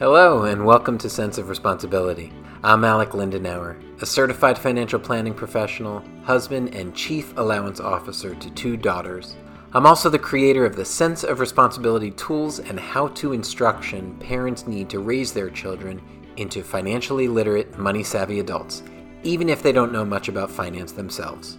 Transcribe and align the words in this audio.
Hello, 0.00 0.42
and 0.42 0.66
welcome 0.66 0.98
to 0.98 1.08
Cents 1.08 1.38
of 1.38 1.48
Responsibility. 1.48 2.32
I'm 2.64 2.82
Alec 2.82 3.10
Lindenauer, 3.10 3.76
a 4.02 4.06
certified 4.06 4.58
financial 4.58 4.98
planning 4.98 5.32
professional, 5.32 6.02
husband, 6.24 6.74
and 6.74 6.96
chief 6.96 7.32
allowance 7.38 7.78
officer 7.78 8.34
to 8.34 8.50
two 8.50 8.76
daughters. 8.76 9.36
I'm 9.72 9.86
also 9.86 10.10
the 10.10 10.18
creator 10.18 10.66
of 10.66 10.74
the 10.74 10.84
Cents 10.84 11.22
of 11.22 11.38
Responsibility 11.38 12.10
tools 12.10 12.58
and 12.58 12.80
how 12.80 13.06
to 13.08 13.34
instruction 13.34 14.16
parents 14.16 14.66
need 14.66 14.90
to 14.90 14.98
raise 14.98 15.32
their 15.32 15.48
children 15.48 16.02
into 16.38 16.64
financially 16.64 17.28
literate, 17.28 17.78
money 17.78 18.02
savvy 18.02 18.40
adults, 18.40 18.82
even 19.22 19.48
if 19.48 19.62
they 19.62 19.70
don't 19.70 19.92
know 19.92 20.04
much 20.04 20.26
about 20.26 20.50
finance 20.50 20.90
themselves. 20.90 21.56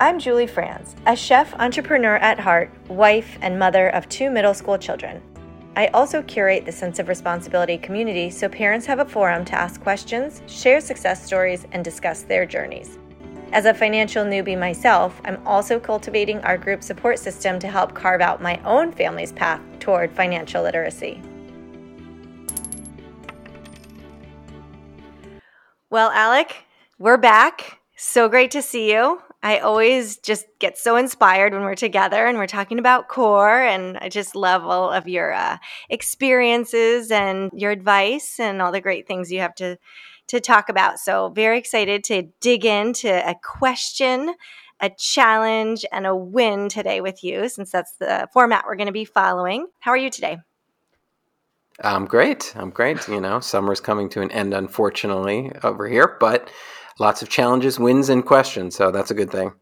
I'm 0.00 0.20
Julie 0.20 0.46
Frans, 0.46 0.94
a 1.04 1.16
chef 1.16 1.52
entrepreneur 1.54 2.14
at 2.18 2.38
heart, 2.38 2.70
wife, 2.86 3.38
and 3.42 3.58
mother 3.58 3.88
of 3.88 4.08
two 4.08 4.30
middle 4.30 4.54
school 4.54 4.78
children. 4.78 5.20
I 5.76 5.86
also 5.88 6.22
curate 6.22 6.64
the 6.64 6.72
Cents 6.72 6.98
of 6.98 7.08
Responsibility 7.08 7.78
community 7.78 8.30
so 8.30 8.48
parents 8.48 8.86
have 8.86 8.98
a 8.98 9.04
forum 9.04 9.44
to 9.44 9.54
ask 9.54 9.80
questions, 9.80 10.42
share 10.46 10.80
success 10.80 11.24
stories, 11.24 11.66
and 11.72 11.84
discuss 11.84 12.22
their 12.22 12.46
journeys. 12.46 12.98
As 13.52 13.64
a 13.64 13.72
financial 13.72 14.24
newbie 14.24 14.58
myself, 14.58 15.20
I'm 15.24 15.44
also 15.46 15.80
cultivating 15.80 16.40
our 16.40 16.58
group 16.58 16.82
support 16.82 17.18
system 17.18 17.58
to 17.60 17.68
help 17.68 17.94
carve 17.94 18.20
out 18.20 18.42
my 18.42 18.60
own 18.64 18.92
family's 18.92 19.32
path 19.32 19.60
toward 19.78 20.12
financial 20.12 20.62
literacy. 20.62 21.22
Well, 25.90 26.10
Alec, 26.10 26.54
we're 26.98 27.16
back. 27.16 27.77
So 28.00 28.28
great 28.28 28.52
to 28.52 28.62
see 28.62 28.92
you. 28.92 29.20
I 29.42 29.58
always 29.58 30.18
just 30.18 30.46
get 30.60 30.78
so 30.78 30.94
inspired 30.94 31.52
when 31.52 31.62
we're 31.62 31.74
together 31.74 32.26
and 32.26 32.38
we're 32.38 32.46
talking 32.46 32.78
about 32.78 33.08
core, 33.08 33.60
and 33.60 33.98
I 33.98 34.08
just 34.08 34.36
love 34.36 34.64
all 34.64 34.92
of 34.92 35.08
your 35.08 35.32
uh, 35.32 35.58
experiences 35.90 37.10
and 37.10 37.50
your 37.52 37.72
advice 37.72 38.38
and 38.38 38.62
all 38.62 38.70
the 38.70 38.80
great 38.80 39.08
things 39.08 39.32
you 39.32 39.40
have 39.40 39.54
to 39.56 39.78
to 40.28 40.38
talk 40.38 40.68
about. 40.68 41.00
So 41.00 41.30
very 41.30 41.58
excited 41.58 42.04
to 42.04 42.28
dig 42.40 42.64
into 42.64 43.08
a 43.28 43.34
question, 43.42 44.32
a 44.78 44.90
challenge, 44.90 45.84
and 45.90 46.06
a 46.06 46.14
win 46.14 46.68
today 46.68 47.00
with 47.00 47.24
you, 47.24 47.48
since 47.48 47.72
that's 47.72 47.96
the 47.96 48.28
format 48.32 48.64
we're 48.64 48.76
going 48.76 48.86
to 48.86 48.92
be 48.92 49.06
following. 49.06 49.66
How 49.80 49.90
are 49.90 49.96
you 49.96 50.10
today? 50.10 50.38
I'm 51.82 52.04
great. 52.04 52.52
I'm 52.56 52.70
great. 52.70 53.08
You 53.08 53.20
know, 53.20 53.40
summer's 53.40 53.80
coming 53.80 54.08
to 54.10 54.20
an 54.20 54.30
end, 54.30 54.54
unfortunately, 54.54 55.50
over 55.64 55.88
here, 55.88 56.16
but 56.20 56.48
lots 56.98 57.22
of 57.22 57.28
challenges, 57.28 57.78
wins, 57.78 58.08
and 58.08 58.24
questions. 58.24 58.76
So 58.76 58.90
that's 58.90 59.10
a 59.10 59.14
good 59.14 59.30
thing. 59.30 59.52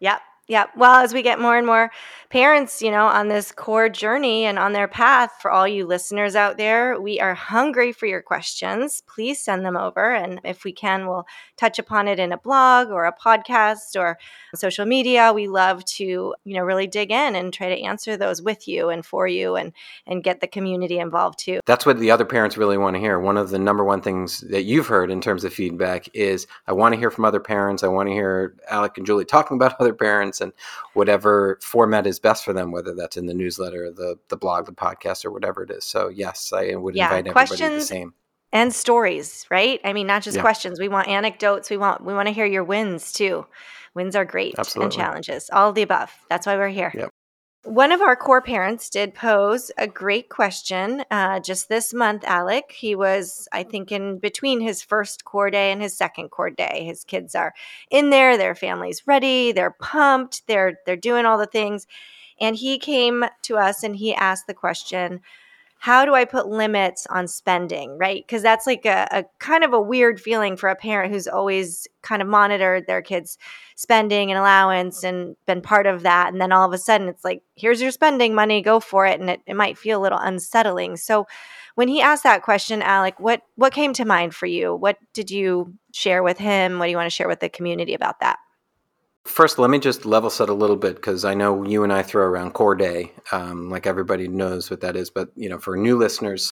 Yep. 0.00 0.20
Yep. 0.48 0.70
Well, 0.76 0.96
as 0.96 1.14
we 1.14 1.22
get 1.22 1.40
more 1.40 1.56
and 1.56 1.66
more 1.66 1.90
parents, 2.32 2.80
you 2.80 2.90
know, 2.90 3.04
on 3.04 3.28
this 3.28 3.52
core 3.52 3.90
journey 3.90 4.46
and 4.46 4.58
on 4.58 4.72
their 4.72 4.88
path, 4.88 5.32
for 5.42 5.50
all 5.50 5.68
you 5.68 5.84
listeners 5.84 6.34
out 6.34 6.56
there, 6.56 6.98
we 6.98 7.20
are 7.20 7.34
hungry 7.34 7.92
for 7.92 8.06
your 8.06 8.22
questions. 8.22 9.02
Please 9.06 9.38
send 9.38 9.66
them 9.66 9.76
over. 9.76 10.14
And 10.14 10.40
if 10.42 10.64
we 10.64 10.72
can, 10.72 11.06
we'll 11.06 11.26
touch 11.58 11.78
upon 11.78 12.08
it 12.08 12.18
in 12.18 12.32
a 12.32 12.38
blog 12.38 12.88
or 12.88 13.04
a 13.04 13.14
podcast 13.14 14.00
or 14.00 14.18
social 14.54 14.86
media. 14.86 15.34
We 15.34 15.46
love 15.46 15.84
to, 15.84 16.04
you 16.04 16.54
know, 16.54 16.62
really 16.62 16.86
dig 16.86 17.10
in 17.10 17.36
and 17.36 17.52
try 17.52 17.68
to 17.68 17.82
answer 17.82 18.16
those 18.16 18.40
with 18.40 18.66
you 18.66 18.88
and 18.88 19.04
for 19.04 19.26
you 19.26 19.56
and 19.56 19.74
and 20.06 20.24
get 20.24 20.40
the 20.40 20.46
community 20.46 20.98
involved 20.98 21.38
too. 21.38 21.60
That's 21.66 21.84
what 21.84 21.98
the 21.98 22.10
other 22.10 22.24
parents 22.24 22.56
really 22.56 22.78
want 22.78 22.96
to 22.96 23.00
hear. 23.00 23.20
One 23.20 23.36
of 23.36 23.50
the 23.50 23.58
number 23.58 23.84
one 23.84 24.00
things 24.00 24.40
that 24.48 24.62
you've 24.62 24.86
heard 24.86 25.10
in 25.10 25.20
terms 25.20 25.44
of 25.44 25.52
feedback 25.52 26.08
is 26.14 26.46
I 26.66 26.72
want 26.72 26.94
to 26.94 26.98
hear 26.98 27.10
from 27.10 27.26
other 27.26 27.40
parents. 27.40 27.82
I 27.82 27.88
want 27.88 28.08
to 28.08 28.14
hear 28.14 28.56
Alec 28.70 28.96
and 28.96 29.04
Julie 29.04 29.26
talking 29.26 29.58
about 29.58 29.76
other 29.80 29.92
parents 29.92 30.40
and 30.40 30.54
whatever 30.94 31.58
format 31.60 32.06
is 32.06 32.21
best 32.22 32.44
for 32.44 32.52
them, 32.52 32.72
whether 32.72 32.94
that's 32.94 33.16
in 33.16 33.26
the 33.26 33.34
newsletter, 33.34 33.90
the 33.90 34.16
the 34.28 34.36
blog, 34.36 34.66
the 34.66 34.72
podcast, 34.72 35.24
or 35.24 35.30
whatever 35.30 35.62
it 35.62 35.70
is. 35.70 35.84
So 35.84 36.08
yes, 36.08 36.52
I 36.52 36.74
would 36.74 36.94
yeah, 36.94 37.06
invite 37.06 37.26
everybody 37.26 37.76
the 37.76 37.80
same 37.80 38.14
and 38.52 38.74
stories, 38.74 39.46
right? 39.50 39.80
I 39.84 39.92
mean, 39.92 40.06
not 40.06 40.22
just 40.22 40.36
yeah. 40.36 40.42
questions. 40.42 40.78
We 40.78 40.88
want 40.88 41.08
anecdotes. 41.08 41.70
We 41.70 41.78
want 41.78 42.04
we 42.04 42.14
want 42.14 42.28
to 42.28 42.34
hear 42.34 42.46
your 42.46 42.64
wins 42.64 43.12
too. 43.12 43.46
Wins 43.94 44.14
are 44.16 44.24
great 44.24 44.54
Absolutely. 44.58 44.84
and 44.84 44.92
challenges, 44.92 45.50
all 45.52 45.72
the 45.72 45.82
above. 45.82 46.12
That's 46.28 46.46
why 46.46 46.56
we're 46.56 46.68
here. 46.68 46.92
Yep. 46.94 47.10
One 47.64 47.92
of 47.92 48.00
our 48.00 48.16
core 48.16 48.42
parents 48.42 48.90
did 48.90 49.14
pose 49.14 49.70
a 49.78 49.86
great 49.86 50.28
question 50.28 51.04
uh, 51.12 51.38
just 51.38 51.68
this 51.68 51.94
month, 51.94 52.24
Alec. 52.24 52.72
He 52.72 52.96
was, 52.96 53.46
I 53.52 53.62
think, 53.62 53.92
in 53.92 54.18
between 54.18 54.60
his 54.60 54.82
first 54.82 55.24
core 55.24 55.50
day 55.50 55.70
and 55.70 55.80
his 55.80 55.96
second 55.96 56.30
core 56.30 56.50
day. 56.50 56.82
His 56.84 57.04
kids 57.04 57.36
are 57.36 57.54
in 57.88 58.10
there, 58.10 58.36
their 58.36 58.56
family's 58.56 59.06
ready, 59.06 59.52
they're 59.52 59.76
pumped, 59.78 60.46
they're 60.48 60.80
they're 60.86 60.96
doing 60.96 61.24
all 61.24 61.38
the 61.38 61.46
things. 61.46 61.86
And 62.40 62.56
he 62.56 62.78
came 62.78 63.24
to 63.42 63.56
us 63.56 63.82
and 63.82 63.96
he 63.96 64.14
asked 64.14 64.46
the 64.46 64.54
question, 64.54 65.20
how 65.82 66.04
do 66.04 66.14
I 66.14 66.24
put 66.24 66.46
limits 66.46 67.08
on 67.10 67.26
spending, 67.26 67.98
right? 67.98 68.24
Because 68.24 68.40
that's 68.40 68.68
like 68.68 68.86
a, 68.86 69.08
a, 69.10 69.24
kind 69.40 69.64
of 69.64 69.72
a 69.72 69.80
weird 69.80 70.20
feeling 70.20 70.56
for 70.56 70.68
a 70.68 70.76
parent 70.76 71.12
who's 71.12 71.26
always 71.26 71.88
kind 72.02 72.22
of 72.22 72.28
monitored 72.28 72.86
their 72.86 73.02
kids' 73.02 73.36
spending 73.74 74.30
and 74.30 74.38
allowance 74.38 75.02
and 75.02 75.34
been 75.44 75.60
part 75.60 75.88
of 75.88 76.04
that. 76.04 76.32
And 76.32 76.40
then 76.40 76.52
all 76.52 76.64
of 76.64 76.72
a 76.72 76.78
sudden 76.78 77.08
it's 77.08 77.24
like, 77.24 77.42
here's 77.56 77.82
your 77.82 77.90
spending 77.90 78.32
money, 78.32 78.62
go 78.62 78.78
for 78.78 79.06
it. 79.06 79.18
And 79.18 79.28
it, 79.28 79.40
it 79.44 79.56
might 79.56 79.76
feel 79.76 79.98
a 79.98 80.02
little 80.02 80.20
unsettling. 80.20 80.96
So 80.98 81.26
when 81.74 81.88
he 81.88 82.00
asked 82.00 82.22
that 82.22 82.42
question, 82.42 82.80
Alec, 82.80 83.18
what 83.18 83.42
what 83.56 83.72
came 83.72 83.92
to 83.94 84.04
mind 84.04 84.36
for 84.36 84.46
you? 84.46 84.76
What 84.76 84.98
did 85.14 85.32
you 85.32 85.74
share 85.92 86.22
with 86.22 86.38
him? 86.38 86.78
What 86.78 86.84
do 86.84 86.90
you 86.92 86.96
want 86.96 87.10
to 87.10 87.14
share 87.14 87.26
with 87.26 87.40
the 87.40 87.48
community 87.48 87.94
about 87.94 88.20
that? 88.20 88.38
First, 89.24 89.58
let 89.58 89.70
me 89.70 89.78
just 89.78 90.04
level 90.04 90.30
set 90.30 90.48
a 90.48 90.54
little 90.54 90.76
bit 90.76 90.96
because 90.96 91.24
I 91.24 91.34
know 91.34 91.64
you 91.64 91.84
and 91.84 91.92
I 91.92 92.02
throw 92.02 92.24
around 92.24 92.54
Core 92.54 92.74
Day, 92.74 93.12
um, 93.30 93.70
like 93.70 93.86
everybody 93.86 94.26
knows 94.26 94.68
what 94.68 94.80
that 94.80 94.96
is. 94.96 95.10
But 95.10 95.30
you 95.36 95.48
know, 95.48 95.58
for 95.58 95.76
new 95.76 95.96
listeners, 95.96 96.52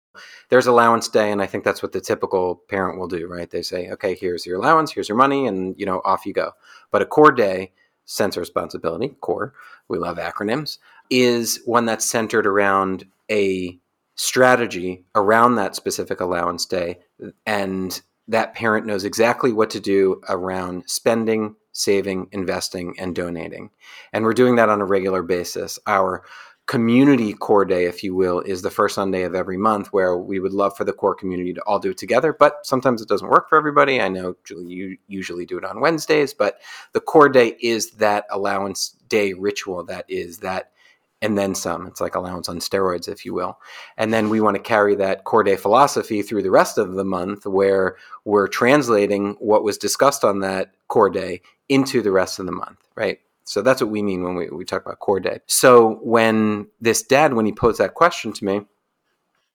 there's 0.49 0.67
allowance 0.67 1.09
day, 1.09 1.31
and 1.31 1.41
I 1.41 1.45
think 1.45 1.65
that's 1.65 1.83
what 1.83 1.91
the 1.91 1.99
typical 1.99 2.63
parent 2.69 2.97
will 2.97 3.07
do, 3.07 3.27
right? 3.27 3.49
They 3.49 3.63
say, 3.63 3.89
"Okay, 3.91 4.15
here's 4.15 4.45
your 4.45 4.57
allowance, 4.57 4.91
here's 4.91 5.09
your 5.09 5.17
money, 5.17 5.45
and 5.45 5.75
you 5.77 5.85
know, 5.85 6.01
off 6.05 6.25
you 6.25 6.33
go." 6.33 6.53
But 6.89 7.01
a 7.01 7.05
Core 7.05 7.33
Day, 7.33 7.73
sense 8.05 8.37
responsibility, 8.37 9.09
Core, 9.19 9.53
we 9.89 9.97
love 9.97 10.17
acronyms, 10.17 10.77
is 11.09 11.61
one 11.65 11.85
that's 11.85 12.05
centered 12.05 12.47
around 12.47 13.05
a 13.29 13.77
strategy 14.15 15.03
around 15.15 15.55
that 15.55 15.75
specific 15.75 16.21
allowance 16.21 16.65
day, 16.65 16.99
and 17.45 18.01
that 18.27 18.53
parent 18.53 18.85
knows 18.85 19.03
exactly 19.03 19.51
what 19.51 19.69
to 19.71 19.81
do 19.81 20.21
around 20.29 20.83
spending 20.87 21.55
saving, 21.73 22.29
investing, 22.31 22.95
and 22.97 23.15
donating. 23.15 23.69
And 24.13 24.23
we're 24.23 24.33
doing 24.33 24.55
that 24.55 24.69
on 24.69 24.81
a 24.81 24.85
regular 24.85 25.23
basis. 25.23 25.77
Our 25.85 26.23
community 26.65 27.33
core 27.33 27.65
day, 27.65 27.85
if 27.85 28.03
you 28.03 28.15
will, 28.15 28.39
is 28.39 28.61
the 28.61 28.71
first 28.71 28.95
Sunday 28.95 29.23
of 29.23 29.35
every 29.35 29.57
month 29.57 29.87
where 29.91 30.17
we 30.17 30.39
would 30.39 30.53
love 30.53 30.77
for 30.77 30.85
the 30.85 30.93
core 30.93 31.15
community 31.15 31.53
to 31.53 31.61
all 31.63 31.79
do 31.79 31.91
it 31.91 31.97
together. 31.97 32.31
But 32.31 32.65
sometimes 32.65 33.01
it 33.01 33.09
doesn't 33.09 33.29
work 33.29 33.49
for 33.49 33.57
everybody. 33.57 33.99
I 33.99 34.07
know, 34.07 34.35
Julie, 34.45 34.73
you 34.73 34.97
usually 35.07 35.45
do 35.45 35.57
it 35.57 35.65
on 35.65 35.81
Wednesdays, 35.81 36.33
but 36.33 36.61
the 36.93 37.01
core 37.01 37.29
day 37.29 37.57
is 37.59 37.91
that 37.91 38.25
allowance 38.31 38.95
day 39.09 39.33
ritual 39.33 39.83
that 39.85 40.05
is 40.07 40.39
that 40.39 40.71
and 41.23 41.37
then 41.37 41.55
some. 41.55 41.87
It's 41.87 42.01
like 42.01 42.15
allowance 42.15 42.49
on 42.49 42.59
steroids, 42.59 43.07
if 43.07 43.25
you 43.25 43.33
will. 43.33 43.57
And 43.97 44.13
then 44.13 44.29
we 44.29 44.41
want 44.41 44.57
to 44.57 44.61
carry 44.61 44.93
that 44.95 45.23
core 45.23 45.43
day 45.43 45.55
philosophy 45.55 46.21
through 46.21 46.43
the 46.43 46.51
rest 46.51 46.77
of 46.77 46.95
the 46.95 47.05
month 47.05 47.45
where 47.45 47.95
we're 48.25 48.49
translating 48.49 49.37
what 49.39 49.63
was 49.63 49.77
discussed 49.77 50.25
on 50.25 50.41
that 50.41 50.73
core 50.89 51.09
day 51.09 51.41
into 51.69 52.01
the 52.01 52.11
rest 52.11 52.39
of 52.39 52.45
the 52.45 52.51
month, 52.51 52.77
right? 52.95 53.19
So 53.45 53.61
that's 53.61 53.81
what 53.81 53.89
we 53.89 54.03
mean 54.03 54.23
when 54.23 54.35
we, 54.35 54.49
we 54.49 54.65
talk 54.65 54.85
about 54.85 54.99
core 54.99 55.21
day. 55.21 55.39
So 55.47 55.95
when 56.03 56.67
this 56.81 57.01
dad, 57.01 57.33
when 57.33 57.45
he 57.45 57.53
posed 57.53 57.79
that 57.79 57.93
question 57.93 58.33
to 58.33 58.45
me, 58.45 58.61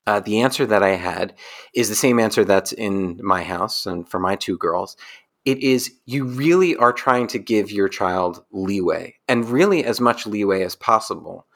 uh, 0.07 0.21
the 0.21 0.41
answer 0.41 0.65
that 0.65 0.83
I 0.83 0.97
had 0.97 1.35
is 1.75 1.91
the 1.91 1.95
same 1.95 2.19
answer 2.19 2.47
that's 2.47 2.73
in 2.73 3.21
my 3.23 3.43
house 3.43 3.85
and 3.85 4.09
for 4.09 4.19
my 4.19 4.37
two 4.37 4.57
girls 4.57 4.97
it 5.45 5.59
is 5.59 5.93
you 6.07 6.25
really 6.25 6.77
are 6.77 6.93
trying 6.93 7.27
to 7.29 7.39
give 7.39 7.71
your 7.71 7.89
child 7.89 8.45
leeway 8.53 9.15
and 9.29 9.49
really 9.49 9.85
as 9.85 10.01
much 10.01 10.27
leeway 10.27 10.63
as 10.63 10.77
possible. 10.77 11.47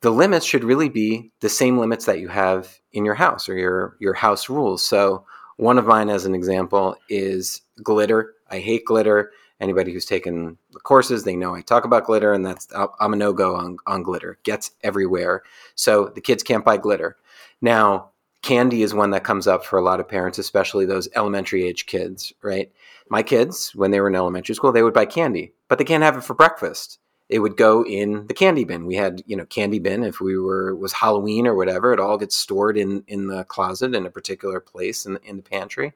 The 0.00 0.10
limits 0.10 0.46
should 0.46 0.64
really 0.64 0.88
be 0.88 1.32
the 1.40 1.48
same 1.48 1.78
limits 1.78 2.04
that 2.06 2.20
you 2.20 2.28
have 2.28 2.78
in 2.92 3.04
your 3.04 3.14
house 3.14 3.48
or 3.48 3.56
your 3.56 3.96
your 4.00 4.14
house 4.14 4.48
rules. 4.48 4.82
So 4.82 5.24
one 5.56 5.78
of 5.78 5.86
mine 5.86 6.08
as 6.08 6.24
an 6.24 6.34
example 6.34 6.96
is 7.08 7.60
glitter. 7.82 8.34
I 8.50 8.60
hate 8.60 8.84
glitter. 8.84 9.32
Anybody 9.60 9.92
who's 9.92 10.06
taken 10.06 10.56
the 10.70 10.78
courses, 10.78 11.24
they 11.24 11.34
know 11.34 11.52
I 11.52 11.62
talk 11.62 11.84
about 11.84 12.04
glitter, 12.04 12.32
and 12.32 12.46
that's 12.46 12.68
I'm 13.00 13.12
a 13.12 13.16
no 13.16 13.32
go 13.32 13.56
on, 13.56 13.76
on 13.88 14.04
glitter. 14.04 14.38
Gets 14.44 14.70
everywhere, 14.84 15.42
so 15.74 16.12
the 16.14 16.20
kids 16.20 16.44
can't 16.44 16.64
buy 16.64 16.76
glitter. 16.76 17.16
Now, 17.60 18.10
candy 18.42 18.82
is 18.82 18.94
one 18.94 19.10
that 19.10 19.24
comes 19.24 19.46
up 19.46 19.64
for 19.64 19.78
a 19.78 19.82
lot 19.82 20.00
of 20.00 20.08
parents, 20.08 20.38
especially 20.38 20.86
those 20.86 21.08
elementary 21.14 21.64
age 21.64 21.86
kids, 21.86 22.32
right? 22.42 22.70
My 23.10 23.22
kids, 23.22 23.74
when 23.74 23.90
they 23.90 24.00
were 24.00 24.08
in 24.08 24.14
elementary 24.14 24.54
school, 24.54 24.72
they 24.72 24.82
would 24.82 24.94
buy 24.94 25.06
candy, 25.06 25.52
but 25.68 25.78
they 25.78 25.84
can't 25.84 26.02
have 26.02 26.16
it 26.16 26.24
for 26.24 26.34
breakfast. 26.34 26.98
It 27.28 27.40
would 27.40 27.56
go 27.56 27.84
in 27.84 28.26
the 28.26 28.34
candy 28.34 28.64
bin. 28.64 28.86
We 28.86 28.94
had, 28.94 29.22
you 29.26 29.36
know, 29.36 29.44
candy 29.44 29.78
bin 29.78 30.02
if 30.02 30.20
we 30.20 30.38
were 30.38 30.74
was 30.74 30.92
Halloween 30.94 31.46
or 31.46 31.54
whatever. 31.54 31.92
It 31.92 32.00
all 32.00 32.16
gets 32.16 32.36
stored 32.36 32.78
in 32.78 33.04
in 33.06 33.26
the 33.26 33.44
closet 33.44 33.94
in 33.94 34.06
a 34.06 34.10
particular 34.10 34.60
place 34.60 35.04
in 35.04 35.18
in 35.24 35.36
the 35.36 35.42
pantry, 35.42 35.92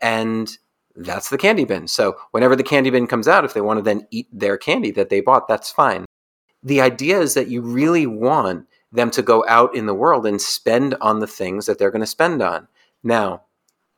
and 0.00 0.56
that's 0.96 1.30
the 1.30 1.38
candy 1.38 1.64
bin. 1.64 1.86
So 1.86 2.16
whenever 2.32 2.56
the 2.56 2.62
candy 2.64 2.90
bin 2.90 3.06
comes 3.06 3.28
out, 3.28 3.44
if 3.44 3.54
they 3.54 3.60
want 3.60 3.78
to 3.78 3.82
then 3.82 4.06
eat 4.10 4.28
their 4.32 4.56
candy 4.56 4.90
that 4.92 5.10
they 5.10 5.20
bought, 5.20 5.46
that's 5.46 5.70
fine. 5.70 6.04
The 6.62 6.80
idea 6.80 7.20
is 7.20 7.34
that 7.34 7.48
you 7.48 7.62
really 7.62 8.06
want 8.06 8.66
them 8.94 9.10
to 9.10 9.22
go 9.22 9.44
out 9.48 9.74
in 9.74 9.86
the 9.86 9.94
world 9.94 10.24
and 10.24 10.40
spend 10.40 10.94
on 11.00 11.18
the 11.18 11.26
things 11.26 11.66
that 11.66 11.78
they're 11.78 11.90
going 11.90 12.00
to 12.00 12.06
spend 12.06 12.40
on. 12.40 12.68
Now, 13.02 13.42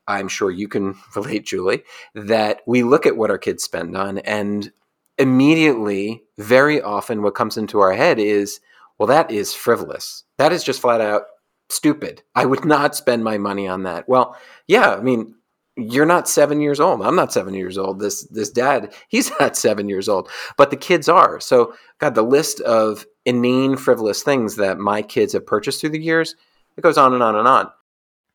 I'm 0.08 0.28
sure 0.28 0.50
you 0.50 0.68
can 0.68 0.96
relate, 1.14 1.46
Julie, 1.46 1.84
that 2.14 2.62
we 2.66 2.82
look 2.82 3.06
at 3.06 3.16
what 3.16 3.30
our 3.30 3.38
kids 3.38 3.62
spend 3.62 3.96
on, 3.96 4.18
and 4.18 4.72
immediately, 5.18 6.24
very 6.38 6.80
often, 6.80 7.22
what 7.22 7.34
comes 7.34 7.56
into 7.56 7.80
our 7.80 7.92
head 7.92 8.18
is, 8.18 8.60
well, 8.98 9.06
that 9.06 9.30
is 9.30 9.54
frivolous. 9.54 10.24
That 10.38 10.52
is 10.52 10.64
just 10.64 10.80
flat 10.80 11.00
out 11.00 11.24
stupid. 11.68 12.22
I 12.34 12.46
would 12.46 12.64
not 12.64 12.96
spend 12.96 13.22
my 13.22 13.38
money 13.38 13.68
on 13.68 13.82
that. 13.82 14.08
Well, 14.08 14.36
yeah, 14.66 14.94
I 14.94 15.00
mean, 15.00 15.34
you're 15.76 16.06
not 16.06 16.28
seven 16.28 16.60
years 16.60 16.80
old. 16.80 17.02
I'm 17.02 17.16
not 17.16 17.32
seven 17.32 17.54
years 17.54 17.76
old. 17.76 18.00
This 18.00 18.24
this 18.24 18.50
dad, 18.50 18.94
he's 19.08 19.30
not 19.40 19.56
seven 19.56 19.88
years 19.88 20.08
old, 20.08 20.28
but 20.56 20.70
the 20.70 20.76
kids 20.76 21.08
are. 21.08 21.38
So, 21.40 21.74
God, 21.98 22.14
the 22.14 22.22
list 22.22 22.60
of 22.62 23.06
inane, 23.24 23.76
frivolous 23.76 24.22
things 24.22 24.56
that 24.56 24.78
my 24.78 25.02
kids 25.02 25.32
have 25.34 25.46
purchased 25.46 25.80
through 25.80 25.90
the 25.90 26.02
years, 26.02 26.34
it 26.76 26.80
goes 26.80 26.98
on 26.98 27.12
and 27.12 27.22
on 27.22 27.36
and 27.36 27.46
on. 27.46 27.70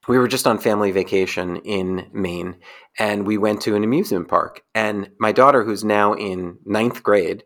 We 0.08 0.18
were 0.18 0.28
just 0.28 0.48
on 0.48 0.58
family 0.58 0.92
vacation 0.92 1.58
in 1.58 2.10
Maine, 2.12 2.58
and 2.98 3.26
we 3.26 3.38
went 3.38 3.62
to 3.62 3.76
an 3.76 3.84
amusement 3.84 4.28
park. 4.28 4.64
And 4.74 5.12
my 5.20 5.32
daughter, 5.32 5.64
who's 5.64 5.84
now 5.84 6.14
in 6.14 6.58
ninth 6.66 7.04
grade, 7.04 7.44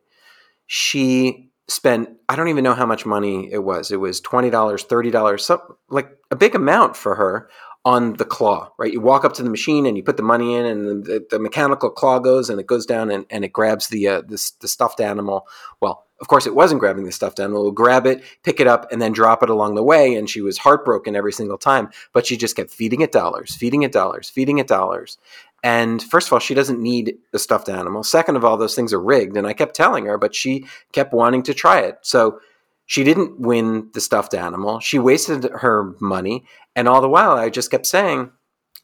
she 0.68 1.52
spent 1.68 2.10
I 2.30 2.36
don't 2.36 2.50
even 2.50 2.64
know 2.64 2.74
how 2.74 2.86
much 2.86 3.06
money 3.06 3.52
it 3.52 3.64
was. 3.64 3.92
It 3.92 4.00
was 4.00 4.20
twenty 4.20 4.50
dollars, 4.50 4.84
thirty 4.84 5.12
dollars, 5.12 5.46
something 5.46 5.76
like 5.90 6.10
a 6.32 6.36
big 6.36 6.56
amount 6.56 6.96
for 6.96 7.16
her 7.16 7.50
on 7.86 8.14
the 8.14 8.26
claw, 8.26 8.72
right? 8.80 8.92
You 8.92 9.00
walk 9.00 9.24
up 9.24 9.34
to 9.34 9.44
the 9.44 9.50
machine 9.50 9.86
and 9.86 9.96
you 9.96 10.04
put 10.04 10.18
the 10.18 10.24
money 10.24 10.56
in, 10.56 10.66
and 10.66 11.06
the, 11.06 11.26
the 11.30 11.38
mechanical 11.38 11.92
claw 11.92 12.18
goes 12.18 12.50
and 12.50 12.60
it 12.60 12.66
goes 12.66 12.86
down 12.86 13.12
and, 13.12 13.26
and 13.30 13.46
it 13.46 13.54
grabs 13.54 13.90
the, 13.90 14.08
uh, 14.08 14.22
the, 14.22 14.52
the 14.60 14.68
stuffed 14.68 15.00
animal. 15.00 15.48
Well, 15.80 16.04
of 16.20 16.28
course, 16.28 16.48
it 16.48 16.56
wasn't 16.56 16.80
grabbing 16.80 17.06
the 17.06 17.12
stuffed 17.12 17.40
animal. 17.40 17.62
It 17.62 17.66
would 17.66 17.76
grab 17.76 18.08
it, 18.08 18.24
pick 18.44 18.60
it 18.60 18.68
up, 18.68 18.92
and 18.92 19.02
then 19.02 19.12
drop 19.12 19.44
it 19.44 19.50
along 19.50 19.76
the 19.76 19.84
way. 19.84 20.16
And 20.16 20.30
she 20.30 20.42
was 20.42 20.58
heartbroken 20.58 21.16
every 21.16 21.34
single 21.34 21.58
time. 21.58 21.90
But 22.14 22.26
she 22.26 22.38
just 22.38 22.56
kept 22.56 22.72
feeding 22.72 23.02
it 23.02 23.12
dollars, 23.12 23.54
feeding 23.54 23.84
it 23.84 23.92
dollars, 23.92 24.30
feeding 24.30 24.58
it 24.58 24.68
dollars. 24.68 25.18
And 25.62 26.02
first 26.02 26.28
of 26.28 26.34
all, 26.34 26.40
she 26.40 26.54
doesn't 26.54 26.80
need 26.80 27.18
a 27.34 27.40
stuffed 27.40 27.70
animal. 27.70 28.02
Second 28.04 28.38
of 28.38 28.46
all, 28.46 28.56
those 28.56 28.76
things 28.76 28.94
are 28.94 29.02
rigged. 29.02 29.36
And 29.36 29.46
I 29.46 29.54
kept 29.54 29.76
telling 29.76 30.06
her, 30.06 30.18
but 30.18 30.34
she 30.34 30.66
kept 30.94 31.14
wanting 31.14 31.44
to 31.44 31.54
try 31.54 31.82
it. 31.82 31.98
So 32.02 32.40
she 32.86 33.04
didn't 33.04 33.40
win 33.40 33.90
the 33.94 34.02
stuffed 34.02 34.34
animal. 34.34 34.80
She 34.80 35.00
wasted 35.00 35.46
her 35.52 35.96
money. 36.00 36.46
And 36.76 36.88
all 36.88 37.02
the 37.02 37.10
while, 37.10 37.32
I 37.32 37.50
just 37.50 37.72
kept 37.72 37.86
saying, 37.86 38.32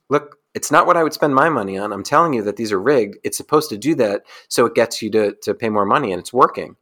look, 0.09 0.37
it's 0.53 0.71
not 0.71 0.85
what 0.85 0.97
I 0.97 1.03
would 1.03 1.13
spend 1.13 1.35
my 1.35 1.49
money 1.49 1.77
on. 1.77 1.93
I'm 1.93 2.03
telling 2.03 2.33
you 2.33 2.41
that 2.43 2.57
these 2.57 2.71
are 2.71 2.81
rigged. 2.81 3.17
It's 3.23 3.37
supposed 3.37 3.69
to 3.69 3.77
do 3.77 3.95
that 3.95 4.23
so 4.49 4.65
it 4.65 4.75
gets 4.75 5.01
you 5.01 5.09
to, 5.11 5.33
to 5.43 5.53
pay 5.53 5.69
more 5.69 5.85
money, 5.85 6.11
and 6.11 6.19
it's 6.19 6.33
working. 6.33 6.75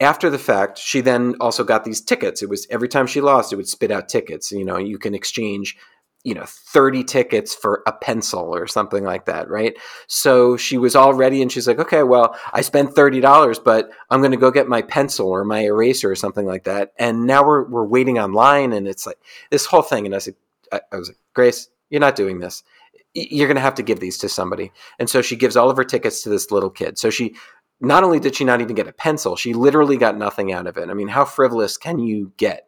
After 0.00 0.30
the 0.30 0.38
fact, 0.38 0.78
she 0.78 1.02
then 1.02 1.34
also 1.40 1.62
got 1.62 1.84
these 1.84 2.00
tickets. 2.00 2.42
It 2.42 2.48
was 2.48 2.66
every 2.70 2.88
time 2.88 3.06
she 3.06 3.20
lost, 3.20 3.52
it 3.52 3.56
would 3.56 3.68
spit 3.68 3.90
out 3.90 4.08
tickets. 4.08 4.50
You 4.50 4.64
know, 4.64 4.78
you 4.78 4.98
can 4.98 5.14
exchange 5.14 5.76
you 6.24 6.34
know 6.34 6.44
30 6.46 7.04
tickets 7.04 7.54
for 7.54 7.82
a 7.86 7.92
pencil 7.92 8.54
or 8.54 8.66
something 8.66 9.04
like 9.04 9.26
that 9.26 9.48
right? 9.48 9.74
So 10.06 10.56
she 10.56 10.76
was 10.78 10.94
all 10.94 11.14
ready 11.14 11.42
and 11.42 11.50
she's 11.50 11.66
like 11.66 11.78
okay 11.78 12.02
well 12.02 12.36
i 12.52 12.60
spent 12.60 12.94
$30 12.94 13.64
but 13.64 13.90
i'm 14.10 14.20
going 14.20 14.32
to 14.32 14.36
go 14.36 14.50
get 14.50 14.68
my 14.68 14.82
pencil 14.82 15.28
or 15.28 15.44
my 15.44 15.60
eraser 15.60 16.10
or 16.10 16.16
something 16.16 16.46
like 16.46 16.64
that. 16.64 16.92
And 16.98 17.26
now 17.26 17.46
we're, 17.46 17.64
we're 17.64 17.86
waiting 17.86 18.18
online 18.18 18.72
and 18.72 18.86
it's 18.86 19.06
like 19.06 19.18
this 19.50 19.66
whole 19.66 19.82
thing 19.82 20.06
and 20.06 20.14
i 20.14 20.18
said 20.18 20.34
i, 20.72 20.80
was 20.92 21.08
like 21.08 21.18
grace 21.34 21.68
you're 21.90 22.00
not 22.00 22.16
doing 22.16 22.38
this. 22.38 22.62
You're 23.14 23.48
going 23.48 23.56
to 23.56 23.60
have 23.60 23.74
to 23.74 23.82
give 23.82 23.98
these 23.98 24.18
to 24.18 24.28
somebody. 24.28 24.72
And 25.00 25.10
so 25.10 25.20
she 25.20 25.34
gives 25.34 25.56
all 25.56 25.68
of 25.68 25.76
her 25.76 25.84
tickets 25.84 26.22
to 26.22 26.28
this 26.28 26.52
little 26.52 26.70
kid. 26.70 26.96
So 26.96 27.10
she 27.10 27.34
not 27.80 28.04
only 28.04 28.20
did 28.20 28.36
she 28.36 28.44
not 28.44 28.60
even 28.60 28.76
get 28.76 28.86
a 28.86 28.92
pencil 28.92 29.36
she 29.36 29.54
literally 29.54 29.96
got 29.96 30.16
nothing 30.16 30.52
out 30.52 30.66
of 30.66 30.76
it. 30.76 30.88
I 30.88 30.94
mean 30.94 31.08
how 31.08 31.24
frivolous 31.24 31.76
can 31.76 31.98
you 31.98 32.32
get? 32.36 32.64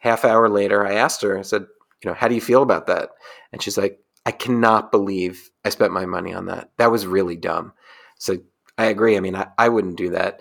Half 0.00 0.24
hour 0.26 0.50
later 0.50 0.86
i 0.86 0.92
asked 0.92 1.22
her 1.22 1.38
i 1.38 1.42
said 1.42 1.64
you 2.04 2.10
know, 2.10 2.14
how 2.14 2.28
do 2.28 2.34
you 2.34 2.40
feel 2.40 2.62
about 2.62 2.86
that? 2.86 3.10
And 3.52 3.62
she's 3.62 3.78
like, 3.78 3.98
I 4.26 4.30
cannot 4.30 4.90
believe 4.90 5.50
I 5.64 5.68
spent 5.68 5.92
my 5.92 6.06
money 6.06 6.32
on 6.32 6.46
that. 6.46 6.70
That 6.78 6.90
was 6.90 7.06
really 7.06 7.36
dumb. 7.36 7.72
So 8.18 8.38
I 8.78 8.86
agree. 8.86 9.16
I 9.16 9.20
mean, 9.20 9.36
I, 9.36 9.48
I 9.58 9.68
wouldn't 9.68 9.96
do 9.96 10.10
that. 10.10 10.40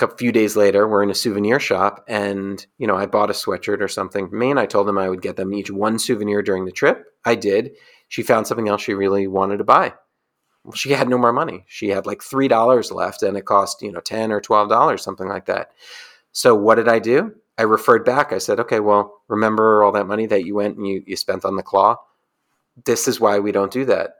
A 0.00 0.16
few 0.16 0.30
days 0.30 0.56
later, 0.56 0.86
we're 0.86 1.02
in 1.02 1.10
a 1.10 1.14
souvenir 1.14 1.58
shop, 1.58 2.04
and 2.06 2.64
you 2.76 2.86
know, 2.86 2.96
I 2.96 3.06
bought 3.06 3.30
a 3.30 3.32
sweatshirt 3.32 3.80
or 3.80 3.88
something 3.88 4.28
for 4.28 4.36
me, 4.36 4.50
and 4.50 4.60
I 4.60 4.66
told 4.66 4.86
them 4.86 4.98
I 4.98 5.08
would 5.08 5.22
get 5.22 5.36
them 5.36 5.54
each 5.54 5.70
one 5.70 5.98
souvenir 5.98 6.42
during 6.42 6.66
the 6.66 6.72
trip. 6.72 7.06
I 7.24 7.34
did. 7.34 7.70
She 8.08 8.22
found 8.22 8.46
something 8.46 8.68
else 8.68 8.82
she 8.82 8.92
really 8.92 9.26
wanted 9.26 9.56
to 9.56 9.64
buy. 9.64 9.94
She 10.74 10.90
had 10.90 11.08
no 11.08 11.16
more 11.16 11.32
money. 11.32 11.64
She 11.66 11.88
had 11.88 12.04
like 12.04 12.22
three 12.22 12.46
dollars 12.46 12.92
left, 12.92 13.22
and 13.22 13.38
it 13.38 13.46
cost 13.46 13.80
you 13.80 13.90
know 13.90 14.00
ten 14.00 14.32
or 14.32 14.40
twelve 14.42 14.68
dollars, 14.68 15.02
something 15.02 15.28
like 15.28 15.46
that. 15.46 15.70
So 16.32 16.54
what 16.54 16.74
did 16.74 16.88
I 16.88 16.98
do? 16.98 17.34
I 17.58 17.62
referred 17.62 18.04
back. 18.04 18.32
I 18.32 18.38
said, 18.38 18.60
okay, 18.60 18.80
well, 18.80 19.22
remember 19.28 19.82
all 19.82 19.92
that 19.92 20.06
money 20.06 20.26
that 20.26 20.44
you 20.44 20.54
went 20.54 20.76
and 20.76 20.86
you, 20.86 21.02
you 21.06 21.16
spent 21.16 21.44
on 21.44 21.56
the 21.56 21.62
claw? 21.62 21.96
This 22.84 23.08
is 23.08 23.20
why 23.20 23.38
we 23.38 23.52
don't 23.52 23.72
do 23.72 23.84
that. 23.86 24.10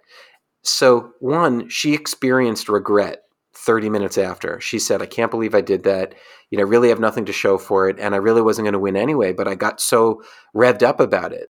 So, 0.63 1.13
one, 1.21 1.69
she 1.69 1.95
experienced 1.95 2.69
regret 2.69 3.23
30 3.55 3.91
minutes 3.91 4.19
after. 4.19 4.61
She 4.61 4.79
said, 4.79 5.03
I 5.03 5.07
can't 5.07 5.31
believe 5.31 5.55
I 5.55 5.61
did 5.61 5.85
that. 5.85 6.15
You 6.51 6.59
know, 6.59 6.65
I 6.65 6.69
really 6.69 6.89
have 6.89 7.01
nothing 7.01 7.27
to 7.27 7.33
show 7.33 7.59
for 7.59 7.89
it. 7.89 7.99
And 7.99 8.15
I 8.15 8.19
really 8.19 8.43
wasn't 8.43 8.65
going 8.65 8.73
to 8.73 8.79
win 8.79 8.97
anyway, 8.97 9.33
but 9.33 9.49
I 9.49 9.55
got 9.55 9.81
so 9.81 10.23
revved 10.55 10.83
up 10.83 10.99
about 10.99 11.33
it. 11.33 11.51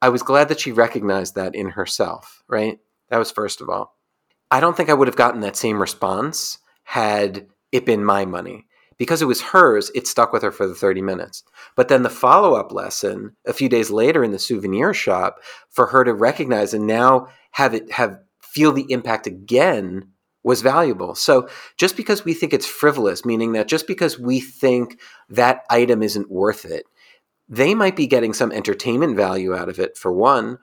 I 0.00 0.10
was 0.10 0.22
glad 0.22 0.48
that 0.48 0.60
she 0.60 0.72
recognized 0.72 1.34
that 1.36 1.54
in 1.54 1.70
herself, 1.70 2.42
right? 2.48 2.78
That 3.08 3.18
was 3.18 3.30
first 3.30 3.60
of 3.60 3.68
all. 3.68 3.96
I 4.50 4.60
don't 4.60 4.76
think 4.76 4.90
I 4.90 4.94
would 4.94 5.08
have 5.08 5.16
gotten 5.16 5.40
that 5.40 5.56
same 5.56 5.80
response 5.80 6.58
had 6.84 7.46
it 7.70 7.86
been 7.86 8.04
my 8.04 8.26
money 8.26 8.66
because 8.98 9.22
it 9.22 9.26
was 9.26 9.40
hers, 9.40 9.90
it 9.94 10.06
stuck 10.06 10.32
with 10.32 10.42
her 10.42 10.52
for 10.52 10.66
the 10.66 10.74
30 10.74 11.02
minutes. 11.02 11.44
But 11.76 11.88
then 11.88 12.02
the 12.02 12.10
follow 12.10 12.54
up 12.54 12.72
lesson 12.72 13.36
a 13.46 13.52
few 13.52 13.68
days 13.68 13.90
later 13.90 14.22
in 14.24 14.32
the 14.32 14.38
souvenir 14.38 14.94
shop 14.94 15.38
for 15.70 15.86
her 15.86 16.04
to 16.04 16.14
recognize 16.14 16.74
and 16.74 16.86
now 16.86 17.28
have 17.52 17.74
it 17.74 17.92
have 17.92 18.18
feel 18.40 18.72
the 18.72 18.90
impact 18.90 19.26
again 19.26 20.08
was 20.44 20.60
valuable. 20.60 21.14
So 21.14 21.48
just 21.78 21.96
because 21.96 22.24
we 22.24 22.34
think 22.34 22.52
it's 22.52 22.66
frivolous, 22.66 23.24
meaning 23.24 23.52
that 23.52 23.68
just 23.68 23.86
because 23.86 24.18
we 24.18 24.40
think 24.40 25.00
that 25.28 25.64
item 25.70 26.02
isn't 26.02 26.30
worth 26.30 26.64
it, 26.64 26.84
they 27.48 27.74
might 27.74 27.96
be 27.96 28.06
getting 28.06 28.32
some 28.32 28.52
entertainment 28.52 29.16
value 29.16 29.54
out 29.54 29.68
of 29.68 29.78
it 29.78 29.96
for 29.96 30.12
one, 30.12 30.58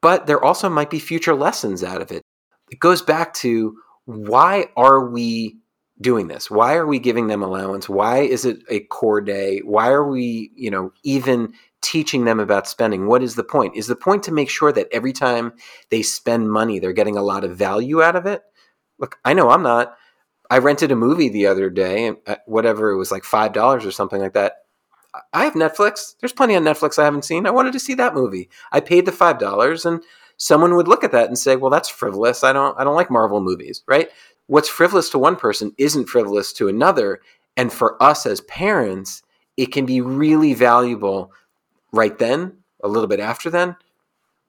but 0.00 0.26
there 0.26 0.42
also 0.42 0.68
might 0.68 0.90
be 0.90 0.98
future 0.98 1.34
lessons 1.34 1.84
out 1.84 2.00
of 2.00 2.10
it. 2.10 2.22
It 2.70 2.80
goes 2.80 3.02
back 3.02 3.34
to 3.34 3.76
why 4.06 4.66
are 4.76 5.08
we 5.08 5.59
doing 6.00 6.28
this? 6.28 6.50
Why 6.50 6.74
are 6.74 6.86
we 6.86 6.98
giving 6.98 7.26
them 7.26 7.42
allowance? 7.42 7.88
Why 7.88 8.20
is 8.20 8.44
it 8.44 8.62
a 8.68 8.80
core 8.80 9.20
day? 9.20 9.60
Why 9.64 9.88
are 9.88 10.06
we, 10.06 10.50
you 10.54 10.70
know, 10.70 10.92
even 11.02 11.52
teaching 11.82 12.24
them 12.24 12.40
about 12.40 12.68
spending? 12.68 13.06
What 13.06 13.22
is 13.22 13.34
the 13.34 13.44
point? 13.44 13.76
Is 13.76 13.86
the 13.86 13.96
point 13.96 14.22
to 14.24 14.32
make 14.32 14.48
sure 14.48 14.72
that 14.72 14.88
every 14.92 15.12
time 15.12 15.52
they 15.90 16.02
spend 16.02 16.50
money, 16.50 16.78
they're 16.78 16.92
getting 16.92 17.16
a 17.16 17.22
lot 17.22 17.44
of 17.44 17.56
value 17.56 18.02
out 18.02 18.16
of 18.16 18.26
it? 18.26 18.42
Look, 18.98 19.18
I 19.24 19.34
know 19.34 19.50
I'm 19.50 19.62
not. 19.62 19.96
I 20.50 20.58
rented 20.58 20.90
a 20.90 20.96
movie 20.96 21.28
the 21.28 21.46
other 21.46 21.70
day, 21.70 22.12
uh, 22.26 22.36
whatever 22.46 22.90
it 22.90 22.96
was 22.96 23.12
like 23.12 23.22
$5 23.22 23.86
or 23.86 23.90
something 23.90 24.20
like 24.20 24.32
that. 24.34 24.54
I 25.32 25.44
have 25.44 25.54
Netflix. 25.54 26.14
There's 26.20 26.32
plenty 26.32 26.56
on 26.56 26.64
Netflix 26.64 26.98
I 26.98 27.04
haven't 27.04 27.24
seen. 27.24 27.46
I 27.46 27.50
wanted 27.50 27.72
to 27.72 27.80
see 27.80 27.94
that 27.94 28.14
movie. 28.14 28.48
I 28.72 28.80
paid 28.80 29.06
the 29.06 29.12
$5 29.12 29.84
and 29.84 30.02
someone 30.40 30.74
would 30.74 30.88
look 30.88 31.04
at 31.04 31.12
that 31.12 31.28
and 31.28 31.38
say, 31.38 31.54
"Well, 31.54 31.70
that's 31.70 31.88
frivolous. 31.88 32.42
I 32.42 32.52
don't 32.52 32.76
I 32.78 32.84
don't 32.84 32.96
like 32.96 33.10
Marvel 33.10 33.40
movies." 33.40 33.82
Right? 33.86 34.10
What's 34.50 34.68
frivolous 34.68 35.08
to 35.08 35.16
one 35.16 35.36
person 35.36 35.72
isn't 35.78 36.08
frivolous 36.08 36.52
to 36.52 36.66
another. 36.66 37.20
And 37.56 37.72
for 37.72 38.02
us 38.02 38.26
as 38.26 38.40
parents, 38.42 39.22
it 39.56 39.66
can 39.66 39.86
be 39.86 40.00
really 40.00 40.54
valuable 40.54 41.32
right 41.92 42.18
then, 42.18 42.58
a 42.82 42.88
little 42.88 43.06
bit 43.06 43.20
after 43.20 43.48
then, 43.48 43.76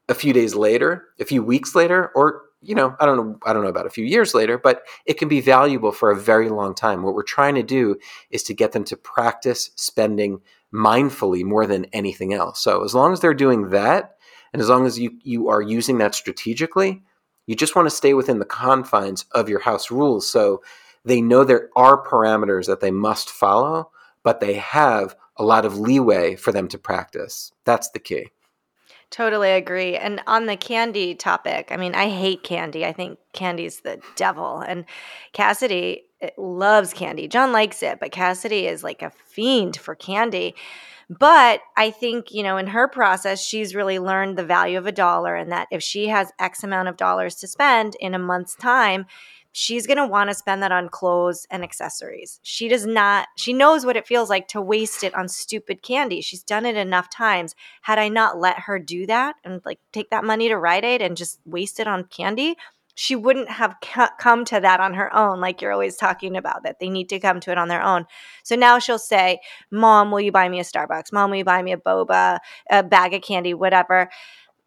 a 0.10 0.16
few 0.16 0.34
days 0.34 0.56
later, 0.56 1.06
a 1.20 1.26
few 1.26 1.44
weeks 1.44 1.76
later, 1.76 2.12
or 2.16 2.42
you 2.64 2.74
know, 2.74 2.96
I 3.00 3.06
don't 3.06 3.18
know, 3.18 3.40
I 3.46 3.54
don't 3.54 3.64
know 3.64 3.70
about 3.70 3.86
a 3.86 3.92
few 3.92 4.06
years 4.06 4.34
later, 4.34 4.58
but 4.58 4.84
it 5.06 5.20
can 5.20 5.28
be 5.28 5.40
valuable 5.40 5.92
for 5.92 6.10
a 6.10 6.20
very 6.20 6.50
long 6.50 6.74
time. 6.74 7.04
What 7.04 7.14
we're 7.14 7.24
trying 7.24 7.56
to 7.56 7.64
do 7.64 7.98
is 8.32 8.44
to 8.44 8.54
get 8.56 8.72
them 8.72 8.84
to 8.86 8.98
practice 8.98 9.70
spending 9.76 10.42
mindfully 10.74 11.44
more 11.44 11.68
than 11.68 11.86
anything 11.86 12.34
else. 12.34 12.60
So 12.60 12.84
as 12.84 12.96
long 12.96 13.14
as 13.14 13.20
they're 13.20 13.34
doing 13.36 13.70
that, 13.70 14.16
and 14.52 14.62
as 14.62 14.70
long 14.70 14.88
as 14.88 14.98
you 14.98 15.12
you 15.24 15.50
are 15.50 15.62
using 15.62 16.00
that 16.00 16.16
strategically, 16.16 17.04
you 17.48 17.56
just 17.56 17.76
want 17.76 17.88
to 17.88 17.96
stay 17.96 18.14
within 18.14 18.40
the 18.40 18.46
confines 18.46 19.26
of 19.32 19.50
your 19.50 19.60
house 19.60 19.92
rules. 19.92 20.30
So 20.30 20.62
they 21.04 21.22
know 21.22 21.44
there 21.44 21.70
are 21.76 22.06
parameters 22.06 22.68
that 22.68 22.80
they 22.80 22.92
must 22.92 23.30
follow, 23.30 23.92
but 24.24 24.40
they 24.40 24.54
have 24.56 25.16
a 25.38 25.44
lot 25.44 25.66
of 25.66 25.80
leeway 25.80 26.36
for 26.36 26.52
them 26.52 26.68
to 26.70 26.78
practice. 26.78 27.52
That's 27.66 27.90
the 27.90 28.00
key. 28.00 28.28
Totally 29.10 29.52
agree. 29.52 29.98
And 29.98 30.22
on 30.26 30.46
the 30.46 30.56
candy 30.56 31.16
topic, 31.16 31.68
I 31.70 31.78
mean, 31.78 31.96
I 31.96 32.08
hate 32.08 32.44
candy. 32.44 32.86
I 32.86 32.94
think 32.94 33.20
candy's 33.34 33.82
the 33.82 34.00
devil. 34.16 34.60
And 34.60 34.86
Cassidy 35.34 36.04
eh, 36.22 36.30
loves 36.38 36.94
candy. 36.94 37.28
John 37.28 37.52
likes 37.52 37.84
it, 37.84 38.00
but 38.00 38.14
Cassidy 38.14 38.68
is 38.68 38.86
like 38.86 39.02
a 39.02 39.12
fiend 39.26 39.76
for 39.76 39.96
candy. 39.96 40.56
But 41.20 41.60
I 41.76 41.92
think, 41.92 42.32
you 42.32 42.42
know, 42.42 42.56
in 42.56 42.68
her 42.68 42.88
process, 42.88 43.44
she's 43.46 43.76
really 43.76 44.00
learned 44.00 44.38
the 44.38 44.46
value 44.46 44.78
of 44.78 44.88
a 44.88 44.94
dollar 44.94 45.36
and 45.36 45.52
that 45.52 45.68
if 45.70 45.84
she 45.84 46.08
has 46.08 46.32
X 46.40 46.64
amount 46.64 46.88
of 46.88 46.96
dollars 46.96 47.36
to 47.36 47.48
spend 47.48 47.96
in 48.00 48.14
a 48.14 48.20
month's 48.20 48.56
time, 48.56 49.06
she's 49.52 49.86
going 49.86 49.98
to 49.98 50.08
want 50.08 50.30
to 50.30 50.34
spend 50.34 50.64
that 50.64 50.72
on 50.72 50.88
clothes 50.88 51.46
and 51.52 51.64
accessories. 51.64 52.40
She 52.44 52.70
does 52.70 52.86
not, 52.86 53.28
she 53.36 53.52
knows 53.52 53.86
what 53.86 53.98
it 53.98 54.08
feels 54.08 54.30
like 54.30 54.48
to 54.50 54.62
waste 54.62 55.04
it 55.04 55.14
on 55.14 55.28
stupid 55.28 55.82
candy. 55.82 56.22
She's 56.22 56.44
done 56.44 56.66
it 56.66 56.78
enough 56.78 57.10
times. 57.10 57.56
Had 57.82 58.00
I 58.00 58.08
not 58.08 58.40
let 58.40 58.60
her 58.60 58.80
do 58.80 59.06
that 59.08 59.36
and 59.44 59.62
like 59.66 59.80
take 59.92 60.12
that 60.12 60.24
money 60.24 60.48
to 60.48 60.56
Rite 60.58 60.86
Aid 60.86 61.02
and 61.02 61.18
just 61.18 61.42
waste 61.46 61.82
it 61.82 61.88
on 61.88 62.06
candy, 62.06 62.56
she 62.96 63.16
wouldn't 63.16 63.50
have 63.50 63.76
come 64.20 64.46
to 64.46 64.60
that 64.60 64.80
on 64.80 64.94
her 64.94 65.14
own, 65.16 65.40
like 65.40 65.62
you're 65.62 65.72
always 65.72 65.96
talking 65.96 66.36
about, 66.36 66.64
that 66.64 66.80
they 66.80 66.90
need 66.90 67.10
to 67.10 67.20
come 67.20 67.40
to 67.42 67.52
it 67.52 67.58
on 67.58 67.68
their 67.68 67.84
own. 67.84 68.06
So 68.44 68.56
now 68.56 68.80
she'll 68.80 69.00
say, 69.00 69.40
Mom, 69.72 70.12
will 70.12 70.22
you 70.22 70.32
buy 70.32 70.50
me 70.50 70.60
a 70.60 70.64
Starbucks? 70.64 71.14
Mom, 71.14 71.30
will 71.30 71.38
you 71.38 71.46
buy 71.46 71.62
me 71.62 71.72
a 71.72 71.78
boba, 71.78 72.40
a 72.70 72.84
bag 72.84 73.14
of 73.14 73.22
candy, 73.22 73.54
whatever? 73.54 74.10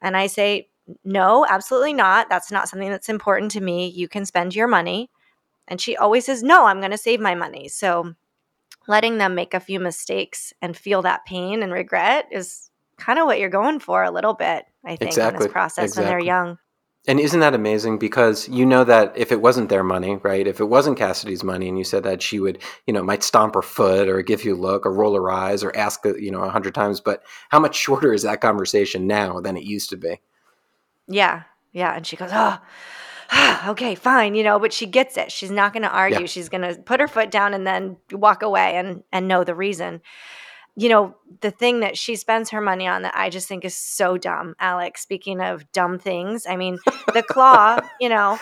And 0.01 0.17
I 0.17 0.27
say, 0.27 0.69
no, 1.05 1.47
absolutely 1.49 1.95
not. 1.95 2.29
That's 2.29 2.51
not 2.51 2.69
something 2.69 2.91
that's 2.91 3.09
important 3.09 3.51
to 3.53 3.61
me. 3.61 3.89
You 3.89 4.09
can 4.09 4.27
spend 4.27 4.55
your 4.55 4.69
money. 4.69 5.11
And 5.67 5.81
she 5.81 5.97
always 5.97 6.27
says, 6.27 6.43
no, 6.43 6.67
I'm 6.67 6.81
going 6.81 6.91
to 6.91 6.99
save 6.99 7.21
my 7.21 7.35
money. 7.35 7.69
So 7.69 8.15
letting 8.87 9.17
them 9.19 9.35
make 9.35 9.55
a 9.55 9.61
few 9.61 9.81
mistakes 9.81 10.53
and 10.61 10.77
feel 10.77 11.03
that 11.03 11.25
pain 11.25 11.63
and 11.63 11.73
regret 11.73 12.29
is 12.31 12.71
kind 12.99 13.19
of 13.19 13.27
what 13.27 13.39
you're 13.39 13.49
going 13.49 13.81
for 13.81 14.05
a 14.05 14.11
little 14.11 14.35
bit, 14.35 14.67
I 14.85 14.97
think, 14.97 15.13
exactly. 15.13 15.37
in 15.37 15.43
this 15.43 15.53
process 15.53 15.85
exactly. 15.85 16.05
when 16.05 16.11
they're 16.11 16.27
young. 16.27 16.59
And 17.07 17.21
isn't 17.21 17.41
that 17.41 17.55
amazing? 17.55 17.99
Because 17.99 18.49
you 18.49 18.65
know 18.65 18.83
that 18.85 19.13
if 19.15 19.31
it 19.31 19.43
wasn't 19.43 19.69
their 19.69 19.85
money, 19.85 20.17
right? 20.17 20.47
If 20.47 20.59
it 20.59 20.65
wasn't 20.65 20.97
Cassidy's 20.97 21.45
money, 21.45 21.69
and 21.69 21.77
you 21.77 21.85
said 21.85 22.03
that 22.05 22.23
she 22.23 22.41
would, 22.41 22.63
you 22.87 22.95
know, 22.95 23.03
might 23.03 23.23
stomp 23.23 23.55
her 23.55 23.63
foot 23.63 24.09
or 24.09 24.23
give 24.23 24.43
you 24.43 24.55
a 24.55 24.57
look 24.57 24.87
or 24.87 24.93
roll 24.93 25.15
her 25.15 25.31
eyes 25.31 25.63
or 25.63 25.77
ask, 25.77 26.07
uh, 26.07 26.15
you 26.15 26.31
know, 26.31 26.43
a 26.43 26.49
hundred 26.49 26.75
times. 26.75 27.01
But 27.01 27.23
how 27.51 27.61
much 27.61 27.77
shorter 27.77 28.15
is 28.15 28.23
that 28.23 28.41
conversation 28.41 29.07
now 29.07 29.41
than 29.41 29.57
it 29.57 29.65
used 29.65 29.91
to 29.91 29.99
be? 29.99 30.21
Yeah. 31.07 31.43
Yeah. 31.73 31.95
And 31.95 32.07
she 32.07 32.17
goes, 32.17 32.31
Oh, 32.33 32.59
okay, 33.69 33.95
fine, 33.95 34.35
you 34.35 34.43
know, 34.43 34.59
but 34.59 34.73
she 34.73 34.87
gets 34.87 35.17
it. 35.17 35.31
She's 35.31 35.51
not 35.51 35.73
going 35.73 35.83
to 35.83 35.91
argue. 35.91 36.21
Yeah. 36.21 36.27
She's 36.27 36.49
going 36.49 36.63
to 36.63 36.81
put 36.81 37.01
her 37.01 37.09
foot 37.09 37.31
down 37.31 37.53
and 37.53 37.67
then 37.67 37.99
walk 38.13 38.43
away 38.43 38.77
and 38.77 39.03
and 39.13 39.29
know 39.29 39.45
the 39.45 39.55
reason. 39.55 40.01
You 40.77 40.89
know, 40.89 41.17
the 41.41 41.53
thing 41.53 41.81
that 41.81 41.97
she 41.97 42.17
spends 42.17 42.51
her 42.51 42.61
money 42.61 42.87
on 42.87 43.03
that 43.03 43.15
I 43.17 43.31
just 43.31 43.47
think 43.47 43.65
is 43.65 43.77
so 43.77 44.19
dumb, 44.19 44.57
Alec. 44.59 44.99
Speaking 44.99 45.41
of 45.41 45.71
dumb 45.73 45.99
things, 45.99 46.47
I 46.49 46.57
mean, 46.57 46.79
the 47.13 47.23
claw, 47.23 47.79
you 48.01 48.09
know, 48.09 48.39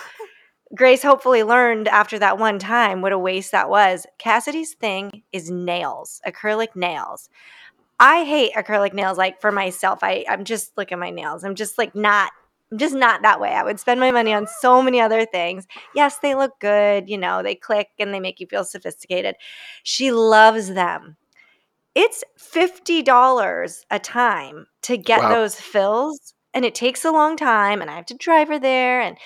Grace 0.75 1.03
hopefully 1.03 1.43
learned 1.43 1.87
after 1.87 2.17
that 2.17 2.39
one 2.39 2.57
time 2.57 3.01
what 3.01 3.11
a 3.11 3.19
waste 3.19 3.51
that 3.51 3.69
was. 3.69 4.07
Cassidy's 4.17 4.73
thing 4.73 5.21
is 5.31 5.51
nails, 5.51 6.19
acrylic 6.25 6.75
nails. 6.75 7.29
I 7.99 8.23
hate 8.25 8.53
acrylic 8.53 8.93
nails 8.93 9.17
like 9.17 9.39
for 9.39 9.51
myself. 9.51 9.99
I 10.01 10.25
I'm 10.27 10.43
just 10.45 10.75
look 10.75 10.91
at 10.91 10.97
my 10.97 11.11
nails. 11.11 11.43
I'm 11.43 11.53
just 11.53 11.77
like 11.77 11.93
not 11.93 12.31
I'm 12.71 12.79
just 12.79 12.95
not 12.95 13.21
that 13.21 13.39
way. 13.39 13.51
I 13.51 13.63
would 13.63 13.79
spend 13.79 13.99
my 13.99 14.09
money 14.09 14.33
on 14.33 14.47
so 14.47 14.81
many 14.81 14.99
other 14.99 15.25
things. 15.27 15.67
Yes, 15.93 16.17
they 16.17 16.33
look 16.33 16.59
good, 16.59 17.07
you 17.07 17.19
know, 17.19 17.43
they 17.43 17.53
click 17.53 17.89
and 17.99 18.11
they 18.11 18.19
make 18.19 18.39
you 18.39 18.47
feel 18.47 18.63
sophisticated. 18.63 19.35
She 19.83 20.11
loves 20.11 20.73
them. 20.73 21.17
It's 21.95 22.23
$50 22.39 23.85
a 23.91 23.99
time 23.99 24.67
to 24.83 24.97
get 24.97 25.21
wow. 25.21 25.29
those 25.29 25.55
fills 25.55 26.33
and 26.53 26.65
it 26.65 26.75
takes 26.75 27.05
a 27.05 27.11
long 27.11 27.37
time 27.37 27.81
and 27.81 27.89
I 27.89 27.95
have 27.95 28.05
to 28.07 28.15
drive 28.15 28.47
her 28.47 28.59
there 28.59 29.01
and 29.01 29.17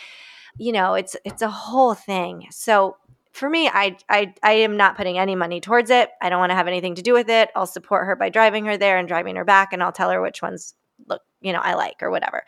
you 0.59 0.71
know, 0.71 0.95
it's 0.95 1.15
it's 1.23 1.43
a 1.43 1.49
whole 1.49 1.93
thing. 1.93 2.47
So 2.49 2.97
for 3.31 3.47
me, 3.47 3.67
I, 3.67 3.95
I 4.09 4.33
I 4.41 4.53
am 4.53 4.75
not 4.75 4.97
putting 4.97 5.19
any 5.19 5.35
money 5.35 5.61
towards 5.61 5.91
it. 5.91 6.09
I 6.19 6.29
don't 6.29 6.39
want 6.39 6.49
to 6.49 6.55
have 6.55 6.67
anything 6.67 6.95
to 6.95 7.03
do 7.03 7.13
with 7.13 7.29
it. 7.29 7.51
I'll 7.55 7.67
support 7.67 8.07
her 8.07 8.15
by 8.15 8.29
driving 8.29 8.65
her 8.65 8.75
there 8.75 8.97
and 8.97 9.07
driving 9.07 9.35
her 9.35 9.45
back 9.45 9.71
and 9.71 9.83
I'll 9.83 9.91
tell 9.91 10.09
her 10.09 10.19
which 10.19 10.41
ones 10.41 10.73
look, 11.07 11.21
you 11.41 11.53
know, 11.53 11.59
I 11.59 11.75
like 11.75 12.01
or 12.01 12.09
whatever 12.09 12.43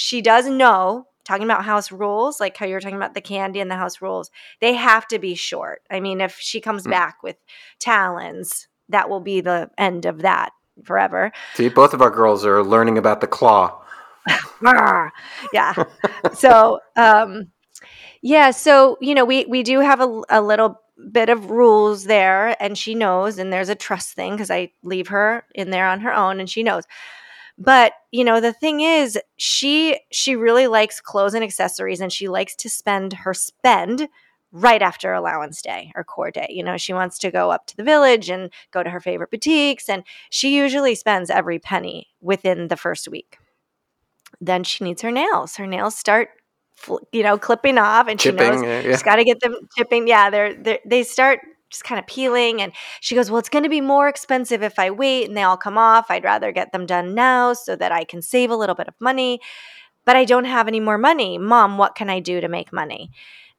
she 0.00 0.22
does 0.22 0.48
know 0.48 1.06
talking 1.24 1.44
about 1.44 1.64
house 1.64 1.92
rules, 1.92 2.40
like 2.40 2.56
how 2.56 2.64
you're 2.64 2.80
talking 2.80 2.96
about 2.96 3.12
the 3.12 3.20
candy 3.20 3.60
and 3.60 3.70
the 3.70 3.76
house 3.76 4.00
rules, 4.00 4.30
they 4.60 4.72
have 4.74 5.06
to 5.06 5.18
be 5.18 5.34
short. 5.34 5.82
I 5.90 6.00
mean, 6.00 6.20
if 6.20 6.38
she 6.40 6.60
comes 6.60 6.84
mm. 6.84 6.90
back 6.90 7.22
with 7.22 7.36
talons, 7.78 8.66
that 8.90 9.08
will 9.08 9.20
be 9.20 9.40
the 9.40 9.70
end 9.78 10.06
of 10.06 10.22
that 10.22 10.52
forever. 10.84 11.32
See, 11.54 11.68
both 11.68 11.94
of 11.94 12.02
our 12.02 12.10
girls 12.10 12.44
are 12.44 12.62
learning 12.62 12.98
about 12.98 13.20
the 13.20 13.26
claw. 13.26 13.82
yeah. 15.52 15.74
so, 16.34 16.80
um, 16.96 17.48
yeah. 18.22 18.50
So, 18.50 18.98
you 19.00 19.14
know, 19.14 19.24
we, 19.24 19.44
we 19.46 19.62
do 19.62 19.80
have 19.80 20.00
a, 20.00 20.22
a 20.28 20.42
little 20.42 20.80
bit 21.10 21.28
of 21.28 21.50
rules 21.50 22.04
there 22.04 22.56
and 22.62 22.76
she 22.76 22.94
knows, 22.94 23.38
and 23.38 23.52
there's 23.52 23.68
a 23.68 23.74
trust 23.74 24.14
thing 24.14 24.32
because 24.32 24.50
I 24.50 24.72
leave 24.82 25.08
her 25.08 25.44
in 25.54 25.70
there 25.70 25.86
on 25.86 26.00
her 26.00 26.12
own 26.12 26.40
and 26.40 26.48
she 26.48 26.62
knows. 26.62 26.84
But, 27.56 27.92
you 28.10 28.24
know, 28.24 28.40
the 28.40 28.54
thing 28.54 28.80
is 28.80 29.18
she 29.36 30.00
she 30.10 30.34
really 30.34 30.66
likes 30.66 31.00
clothes 31.00 31.34
and 31.34 31.44
accessories 31.44 32.00
and 32.00 32.12
she 32.12 32.28
likes 32.28 32.54
to 32.56 32.70
spend 32.70 33.12
her 33.12 33.34
spend 33.34 34.08
right 34.52 34.82
after 34.82 35.12
allowance 35.12 35.62
day 35.62 35.92
or 35.94 36.04
core 36.04 36.30
day. 36.30 36.48
You 36.50 36.62
know, 36.62 36.76
she 36.76 36.92
wants 36.92 37.18
to 37.18 37.30
go 37.30 37.50
up 37.50 37.66
to 37.66 37.76
the 37.76 37.84
village 37.84 38.28
and 38.28 38.50
go 38.72 38.82
to 38.82 38.90
her 38.90 39.00
favorite 39.00 39.30
boutiques 39.30 39.88
and 39.88 40.02
she 40.30 40.56
usually 40.56 40.94
spends 40.94 41.30
every 41.30 41.58
penny 41.58 42.08
within 42.20 42.68
the 42.68 42.76
first 42.76 43.08
week. 43.08 43.38
Then 44.40 44.64
she 44.64 44.84
needs 44.84 45.02
her 45.02 45.10
nails. 45.10 45.56
Her 45.56 45.66
nails 45.66 45.96
start 45.96 46.30
you 47.12 47.22
know 47.22 47.36
clipping 47.36 47.76
off 47.76 48.08
and 48.08 48.18
chipping, 48.18 48.38
she 48.38 48.50
knows 48.52 48.62
yeah. 48.62 48.82
she's 48.82 49.02
got 49.02 49.16
to 49.16 49.24
get 49.24 49.38
them 49.40 49.54
chipping 49.76 50.08
yeah 50.08 50.30
they're, 50.30 50.54
they're 50.54 50.78
they 50.86 51.02
start 51.02 51.40
just 51.70 51.84
kind 51.84 51.98
of 51.98 52.06
peeling. 52.06 52.60
And 52.60 52.72
she 53.00 53.14
goes, 53.14 53.30
Well, 53.30 53.38
it's 53.38 53.48
going 53.48 53.62
to 53.62 53.70
be 53.70 53.80
more 53.80 54.08
expensive 54.08 54.62
if 54.62 54.78
I 54.78 54.90
wait 54.90 55.28
and 55.28 55.36
they 55.36 55.42
all 55.42 55.56
come 55.56 55.78
off. 55.78 56.10
I'd 56.10 56.24
rather 56.24 56.52
get 56.52 56.72
them 56.72 56.84
done 56.84 57.14
now 57.14 57.52
so 57.54 57.76
that 57.76 57.92
I 57.92 58.04
can 58.04 58.20
save 58.20 58.50
a 58.50 58.56
little 58.56 58.74
bit 58.74 58.88
of 58.88 58.94
money. 59.00 59.40
But 60.04 60.16
I 60.16 60.24
don't 60.24 60.44
have 60.44 60.68
any 60.68 60.80
more 60.80 60.98
money. 60.98 61.38
Mom, 61.38 61.78
what 61.78 61.94
can 61.94 62.10
I 62.10 62.20
do 62.20 62.40
to 62.40 62.48
make 62.48 62.72
money? 62.72 63.10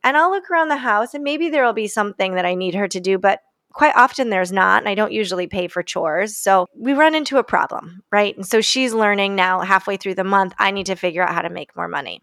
And 0.04 0.18
I'll 0.18 0.32
look 0.32 0.50
around 0.50 0.70
the 0.70 0.78
house 0.78 1.14
and 1.14 1.24
maybe 1.24 1.50
there 1.50 1.64
will 1.64 1.74
be 1.74 1.88
something 1.88 2.36
that 2.36 2.46
I 2.46 2.56
need 2.56 2.76
her 2.76 2.88
to 2.88 3.00
do, 3.00 3.18
but 3.18 3.40
quite 3.72 3.96
often 3.96 4.30
there's 4.30 4.52
not. 4.52 4.82
And 4.82 4.90
I 4.90 4.96
don't 4.96 5.12
usually 5.12 5.48
pay 5.48 5.68
for 5.68 5.84
chores. 5.84 6.36
So 6.38 6.68
we 6.76 6.94
run 6.94 7.16
into 7.16 7.38
a 7.38 7.44
problem, 7.44 8.04
right? 8.12 8.36
And 8.36 8.46
so 8.46 8.62
she's 8.62 8.94
learning 8.94 9.36
now 9.36 9.62
halfway 9.62 9.98
through 9.98 10.16
the 10.16 10.24
month, 10.24 10.54
I 10.58 10.72
need 10.72 10.88
to 10.88 10.96
figure 10.96 11.24
out 11.24 11.34
how 11.34 11.42
to 11.42 11.50
make 11.50 11.76
more 11.76 11.88
money 11.88 12.22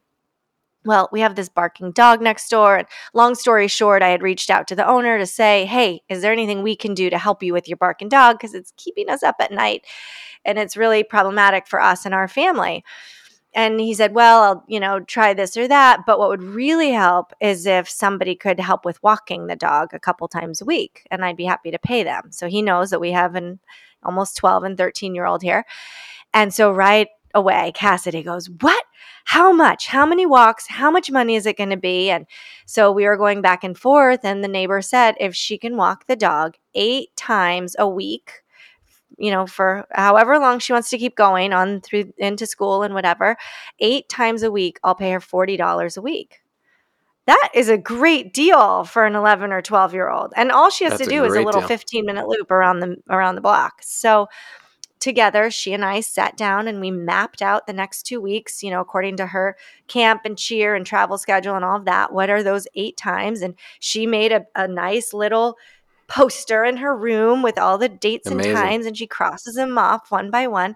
well, 0.85 1.09
we 1.13 1.21
have 1.21 1.35
this 1.35 1.49
barking 1.49 1.93
dog 1.93 2.23
next 2.23 2.49
door. 2.49 2.77
And 2.77 2.89
long 3.13 3.35
story 3.35 3.69
short, 3.69 4.03
I 4.03 4.09
had 4.09 4.23
reached 4.23 4.49
out 4.49 4.67
to 4.69 4.77
the 4.77 4.89
owner 4.89 5.19
to 5.19 5.27
say, 5.27 5.67
hey, 5.67 6.03
is 6.09 6.23
there 6.23 6.33
anything 6.33 6.63
we 6.63 6.77
can 6.77 6.95
do 6.95 7.11
to 7.11 7.19
help 7.19 7.43
you 7.43 7.53
with 7.53 7.69
your 7.69 7.77
barking 7.77 8.09
dog? 8.09 8.39
Because 8.39 8.55
it's 8.55 8.73
keeping 8.77 9.11
us 9.11 9.23
up 9.23 9.37
at 9.41 9.53
night 9.53 9.85
and 10.45 10.59
it's 10.59 10.77
really 10.77 11.05
problematic 11.05 11.67
for 11.67 11.81
us 11.81 12.07
and 12.07 12.15
our 12.15 12.29
family. 12.29 12.85
And 13.59 13.81
he 13.81 13.93
said, 13.93 14.15
well, 14.15 14.43
I'll, 14.45 14.65
you 14.69 14.79
know, 14.79 15.01
try 15.01 15.35
this 15.35 15.57
or 15.57 15.67
that. 15.67 16.07
But 16.07 16.21
what 16.21 16.29
would 16.29 16.45
really 16.45 16.93
help 16.93 17.33
is 17.41 17.67
if 17.67 17.89
somebody 17.89 18.37
could 18.37 18.61
help 18.61 18.85
with 18.85 19.03
walking 19.03 19.49
the 19.49 19.57
dog 19.57 19.93
a 19.93 19.99
couple 19.99 20.29
times 20.29 20.63
a 20.63 20.65
week. 20.65 21.09
And 21.11 21.25
I'd 21.25 21.37
be 21.37 21.47
happy 21.47 21.73
to 21.73 21.79
pay 21.81 22.05
them. 22.05 22.31
So 22.31 22.47
he 22.47 22.63
knows 22.63 22.91
that 22.91 23.01
we 23.01 23.11
have 23.11 23.35
an 23.35 23.59
almost 24.05 24.37
12 24.37 24.63
and 24.63 24.79
13 24.79 25.13
year 25.13 25.27
old 25.27 25.43
here. 25.43 25.65
And 26.33 26.55
so 26.55 26.71
right 26.71 27.09
away, 27.35 27.73
Cassidy 27.75 28.23
goes, 28.23 28.49
What? 28.49 28.85
How 29.25 29.51
much? 29.51 29.89
How 29.89 30.07
many 30.07 30.25
walks? 30.25 30.69
How 30.69 30.93
much 30.93 31.11
money 31.11 31.35
is 31.35 31.45
it 31.45 31.59
going 31.59 31.71
to 31.71 31.77
be? 31.77 32.11
And 32.11 32.27
so 32.65 32.93
we 32.93 33.07
were 33.07 33.17
going 33.17 33.43
back 33.43 33.65
and 33.65 33.77
forth. 33.77 34.21
And 34.23 34.45
the 34.45 34.49
neighbor 34.49 34.81
said, 34.83 35.17
If 35.19 35.35
she 35.35 35.59
can 35.59 35.77
walk 35.77 36.07
the 36.07 36.15
dog 36.15 36.55
eight 36.77 37.09
times 37.17 37.75
a 37.77 37.89
week, 37.89 38.35
you 39.17 39.31
know, 39.31 39.47
for 39.47 39.87
however 39.91 40.39
long 40.39 40.59
she 40.59 40.73
wants 40.73 40.91
to 40.91 40.99
keep 40.99 41.17
going 41.17 41.53
on 41.53 41.81
through 41.81 42.13
into 42.19 42.47
school 42.47 42.83
and 42.83 42.95
whatever, 42.95 43.37
eight 43.81 44.09
times 44.09 44.43
a 44.43 44.51
week, 44.51 44.79
I'll 44.85 44.95
pay 44.95 45.11
her 45.13 45.21
$40 45.21 45.97
a 45.97 46.01
week. 46.01 46.41
That 47.27 47.51
is 47.53 47.69
a 47.69 47.77
great 47.77 48.33
deal 48.33 48.85
for 48.85 49.05
an 49.05 49.15
11 49.15 49.53
or 49.53 49.61
12 49.61 49.93
year 49.93 50.09
old. 50.09 50.33
And 50.35 50.51
all 50.51 50.71
she 50.71 50.85
has 50.85 50.93
That's 50.93 51.05
to 51.05 51.11
do 51.11 51.25
is 51.25 51.35
a 51.35 51.43
little 51.43 51.61
deal. 51.61 51.69
15 51.69 52.07
minute 52.07 52.27
loop 52.27 52.51
around 52.51 52.81
the 52.81 52.97
around 53.11 53.35
the 53.35 53.43
block. 53.43 53.81
So 53.83 54.29
together, 54.99 55.51
she 55.51 55.73
and 55.73 55.85
I 55.85 56.01
sat 56.01 56.37
down 56.37 56.69
and 56.69 56.81
we 56.81 56.91
mapped 56.91 57.43
out 57.43 57.67
the 57.67 57.73
next 57.73 58.05
two 58.05 58.21
weeks, 58.21 58.63
you 58.63 58.71
know, 58.71 58.81
according 58.81 59.19
to 59.19 59.27
her 59.27 59.57
camp 59.89 60.23
and 60.25 60.39
cheer 60.39 60.75
and 60.75 60.87
travel 60.87 61.19
schedule 61.19 61.55
and 61.55 61.67
all 61.67 61.77
of 61.77 61.85
that. 61.85 62.13
What 62.13 62.31
are 62.31 62.43
those 62.43 62.67
eight 62.75 62.97
times? 62.97 63.43
And 63.43 63.55
she 63.79 64.07
made 64.07 64.33
a, 64.33 64.47
a 64.55 64.67
nice 64.67 65.13
little 65.13 65.57
poster 66.09 66.65
in 66.65 66.79
her 66.79 66.97
room 66.97 67.43
with 67.43 67.59
all 67.59 67.79
the 67.79 67.89
dates 67.89 68.27
Amazing. 68.27 68.53
and 68.53 68.59
times 68.59 68.87
and 68.87 68.97
she 68.97 69.07
crosses 69.07 69.55
them 69.55 69.79
off 69.79 70.11
one 70.11 70.31
by 70.31 70.47
one. 70.47 70.75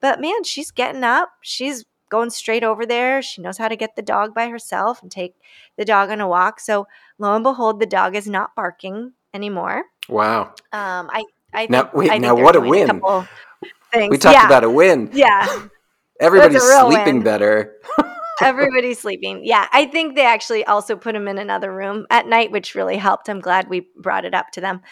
But 0.00 0.20
man, 0.20 0.44
she's 0.44 0.70
getting 0.70 1.02
up. 1.02 1.30
She's 1.40 1.84
going 2.08 2.30
straight 2.30 2.62
over 2.62 2.86
there. 2.86 3.22
She 3.22 3.42
knows 3.42 3.58
how 3.58 3.68
to 3.68 3.76
get 3.76 3.96
the 3.96 4.02
dog 4.02 4.34
by 4.34 4.48
herself 4.48 5.02
and 5.02 5.10
take 5.10 5.34
the 5.76 5.84
dog 5.84 6.10
on 6.10 6.20
a 6.20 6.28
walk. 6.28 6.60
So 6.60 6.86
lo 7.18 7.34
and 7.34 7.42
behold, 7.42 7.80
the 7.80 7.86
dog 7.86 8.14
is 8.14 8.28
not 8.28 8.54
barking 8.54 9.14
anymore. 9.34 9.84
Wow. 10.08 10.54
Um, 10.72 11.10
I 11.12 11.24
I 11.52 11.66
now, 11.70 11.90
wait, 11.94 12.10
I 12.10 12.18
now 12.18 12.34
what 12.34 12.54
a 12.54 12.60
win! 12.60 12.90
A. 12.90 13.28
We 14.08 14.18
talked 14.18 14.34
yeah. 14.34 14.46
about 14.46 14.64
a 14.64 14.70
win. 14.70 15.10
Yeah. 15.12 15.68
Everybody's 16.20 16.62
sleeping 16.62 17.16
win. 17.16 17.22
better. 17.22 17.76
Everybody's 18.42 19.00
sleeping. 19.00 19.40
Yeah. 19.44 19.66
I 19.72 19.86
think 19.86 20.14
they 20.14 20.26
actually 20.26 20.64
also 20.64 20.96
put 20.96 21.14
him 21.14 21.28
in 21.28 21.38
another 21.38 21.72
room 21.72 22.06
at 22.10 22.26
night, 22.26 22.50
which 22.50 22.74
really 22.74 22.96
helped. 22.96 23.28
I'm 23.28 23.40
glad 23.40 23.68
we 23.68 23.88
brought 23.96 24.24
it 24.24 24.34
up 24.34 24.50
to 24.52 24.60
them. 24.60 24.82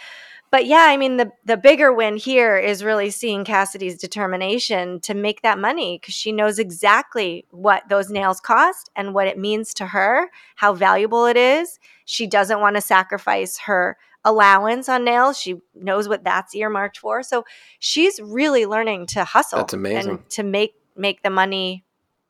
but 0.51 0.67
yeah, 0.67 0.87
I 0.89 0.97
mean 0.97 1.17
the 1.17 1.33
the 1.45 1.57
bigger 1.57 1.93
win 1.93 2.17
here 2.17 2.57
is 2.57 2.85
really 2.85 3.11
seeing 3.11 3.45
Cassidy's 3.45 3.99
determination 3.99 5.01
to 5.01 5.13
make 5.13 5.43
that 5.43 5.59
money 5.59 5.99
because 6.01 6.15
she 6.15 6.31
knows 6.31 6.59
exactly 6.61 7.45
what 7.51 7.83
those 7.89 8.09
nails 8.09 8.41
cost 8.41 8.89
and 8.95 9.15
what 9.15 9.27
it 9.27 9.37
means 9.37 9.75
to 9.75 9.87
her, 9.87 10.31
how 10.55 10.73
valuable 10.73 11.27
it 11.27 11.37
is. 11.37 11.81
She 12.05 12.27
doesn't 12.29 12.61
want 12.61 12.77
to 12.77 12.81
sacrifice 12.81 13.59
her 13.67 13.97
allowance 14.25 14.89
on 14.89 15.05
nails. 15.05 15.39
She 15.39 15.57
knows 15.75 16.09
what 16.09 16.23
that's 16.25 16.55
earmarked 16.55 16.99
for. 16.99 17.23
So 17.23 17.45
she's 17.81 18.21
really 18.21 18.65
learning 18.65 19.07
to 19.09 19.25
hustle. 19.25 19.59
That's 19.59 19.75
amazing. 19.75 20.11
And 20.11 20.31
to 20.31 20.43
make 20.45 20.75
make 20.97 21.23
the 21.23 21.31
money, 21.31 21.85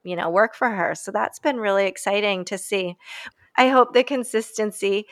you 0.04 0.14
know, 0.16 0.30
work 0.30 0.54
for 0.54 0.70
her. 0.70 0.94
So 0.94 1.11
that's 1.11 1.38
been 1.38 1.56
really 1.56 1.87
exciting 1.87 2.44
to 2.46 2.58
see. 2.58 2.96
I 3.56 3.68
hope 3.68 3.92
the 3.92 4.04
consistency 4.04 5.06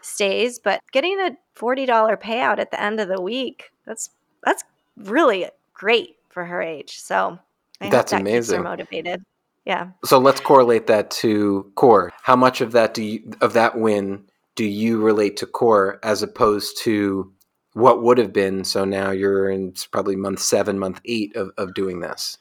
stays, 0.00 0.58
but 0.58 0.80
getting 0.92 1.18
a 1.20 1.36
$40 1.56 1.86
payout 2.20 2.58
at 2.58 2.70
the 2.70 2.80
end 2.80 3.00
of 3.00 3.08
the 3.08 3.20
week, 3.20 3.70
that's 3.86 4.10
that's 4.44 4.64
really 4.96 5.48
great 5.74 6.16
for 6.28 6.44
her 6.44 6.60
age. 6.60 6.98
So 6.98 7.38
I 7.80 7.88
that's 7.88 8.10
that 8.10 8.20
amazing. 8.20 8.40
keeps 8.40 8.52
her 8.56 8.62
motivated. 8.62 9.24
Yeah. 9.64 9.90
So 10.04 10.18
let's 10.18 10.40
correlate 10.40 10.88
that 10.88 11.10
to 11.12 11.70
core. 11.76 12.12
How 12.22 12.34
much 12.34 12.60
of 12.60 12.72
that 12.72 12.94
do 12.94 13.02
you 13.02 13.32
of 13.40 13.52
that 13.52 13.78
win 13.78 14.24
do 14.56 14.64
you 14.64 15.00
relate 15.00 15.36
to 15.38 15.46
core 15.46 15.98
as 16.02 16.22
opposed 16.22 16.78
to 16.78 17.32
what 17.74 18.02
would 18.02 18.18
have 18.18 18.32
been? 18.32 18.64
So 18.64 18.84
now 18.84 19.12
you're 19.12 19.48
in 19.48 19.74
probably 19.92 20.16
month 20.16 20.40
seven, 20.40 20.78
month 20.78 21.00
eight 21.04 21.34
of, 21.36 21.50
of 21.56 21.74
doing 21.74 22.00
this. 22.00 22.38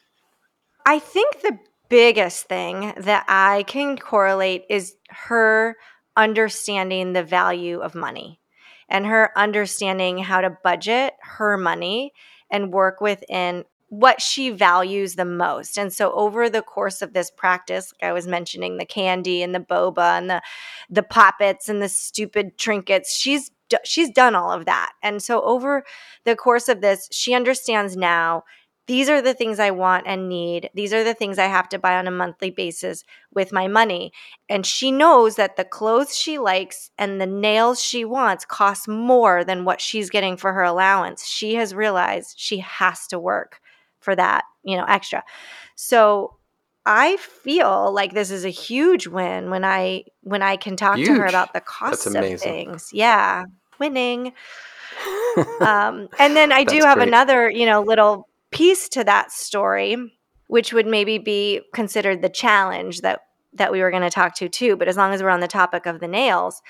I 0.85 0.99
think 0.99 1.41
the 1.41 1.59
biggest 1.91 2.45
thing 2.45 2.93
that 2.97 3.25
I 3.27 3.63
can 3.63 3.97
correlate 3.97 4.63
is 4.69 4.95
her 5.09 5.75
understanding 6.15 7.11
the 7.11 7.23
value 7.23 7.79
of 7.79 7.93
money 7.93 8.39
and 8.87 9.05
her 9.05 9.37
understanding 9.37 10.17
how 10.17 10.39
to 10.39 10.57
budget 10.63 11.13
her 11.21 11.57
money 11.57 12.13
and 12.49 12.71
work 12.71 13.01
within 13.01 13.65
what 13.89 14.21
she 14.21 14.51
values 14.51 15.15
the 15.15 15.25
most. 15.25 15.77
And 15.77 15.91
so 15.91 16.13
over 16.13 16.49
the 16.49 16.61
course 16.61 17.01
of 17.01 17.11
this 17.11 17.29
practice, 17.29 17.91
like 18.01 18.09
I 18.09 18.13
was 18.13 18.25
mentioning 18.25 18.77
the 18.77 18.85
candy 18.85 19.43
and 19.43 19.53
the 19.53 19.59
boba 19.59 20.17
and 20.17 20.29
the 20.29 20.41
the 20.89 21.03
poppets 21.03 21.67
and 21.67 21.81
the 21.81 21.89
stupid 21.89 22.57
trinkets, 22.57 23.13
she's 23.13 23.51
she's 23.83 24.09
done 24.09 24.33
all 24.33 24.53
of 24.53 24.63
that. 24.63 24.93
And 25.03 25.21
so 25.21 25.41
over 25.41 25.83
the 26.23 26.37
course 26.37 26.69
of 26.69 26.79
this, 26.79 27.09
she 27.11 27.33
understands 27.33 27.97
now 27.97 28.43
these 28.87 29.09
are 29.09 29.21
the 29.21 29.33
things 29.33 29.59
I 29.59 29.71
want 29.71 30.07
and 30.07 30.27
need. 30.27 30.69
These 30.73 30.93
are 30.93 31.03
the 31.03 31.13
things 31.13 31.37
I 31.37 31.45
have 31.45 31.69
to 31.69 31.79
buy 31.79 31.97
on 31.97 32.07
a 32.07 32.11
monthly 32.11 32.49
basis 32.49 33.03
with 33.33 33.51
my 33.51 33.67
money. 33.67 34.11
And 34.49 34.65
she 34.65 34.91
knows 34.91 35.35
that 35.35 35.55
the 35.55 35.63
clothes 35.63 36.17
she 36.17 36.39
likes 36.39 36.89
and 36.97 37.21
the 37.21 37.27
nails 37.27 37.81
she 37.81 38.03
wants 38.03 38.43
cost 38.43 38.87
more 38.87 39.43
than 39.43 39.65
what 39.65 39.81
she's 39.81 40.09
getting 40.09 40.35
for 40.35 40.51
her 40.53 40.63
allowance. 40.63 41.25
She 41.25 41.55
has 41.55 41.75
realized 41.75 42.39
she 42.39 42.57
has 42.57 43.07
to 43.07 43.19
work 43.19 43.61
for 43.99 44.15
that, 44.15 44.45
you 44.63 44.75
know, 44.75 44.85
extra. 44.87 45.23
So 45.75 46.35
I 46.85 47.17
feel 47.17 47.93
like 47.93 48.13
this 48.13 48.31
is 48.31 48.43
a 48.43 48.49
huge 48.49 49.05
win 49.07 49.51
when 49.51 49.63
I 49.63 50.05
when 50.23 50.41
I 50.41 50.57
can 50.57 50.75
talk 50.75 50.97
Huge. 50.97 51.07
to 51.07 51.13
her 51.13 51.25
about 51.27 51.53
the 51.53 51.61
costs 51.61 52.07
of 52.07 52.39
things. 52.39 52.89
Yeah, 52.91 53.43
winning. 53.79 54.33
um, 55.61 56.09
and 56.19 56.35
then 56.35 56.51
I 56.51 56.63
do 56.63 56.75
That's 56.75 56.85
have 56.85 56.97
great. 56.97 57.07
another, 57.07 57.49
you 57.49 57.65
know, 57.65 57.81
little 57.81 58.27
piece 58.51 58.89
to 58.89 59.03
that 59.03 59.31
story, 59.31 59.97
which 60.47 60.73
would 60.73 60.87
maybe 60.87 61.17
be 61.17 61.61
considered 61.73 62.21
the 62.21 62.29
challenge 62.29 63.01
that 63.01 63.21
that 63.53 63.71
we 63.71 63.81
were 63.81 63.91
going 63.91 64.03
to 64.03 64.09
talk 64.09 64.33
to 64.35 64.47
too. 64.47 64.77
But 64.77 64.87
as 64.87 64.95
long 64.95 65.13
as 65.13 65.21
we're 65.21 65.29
on 65.29 65.41
the 65.41 65.47
topic 65.47 65.85
of 65.85 65.99
the 65.99 66.07
nails, 66.07 66.61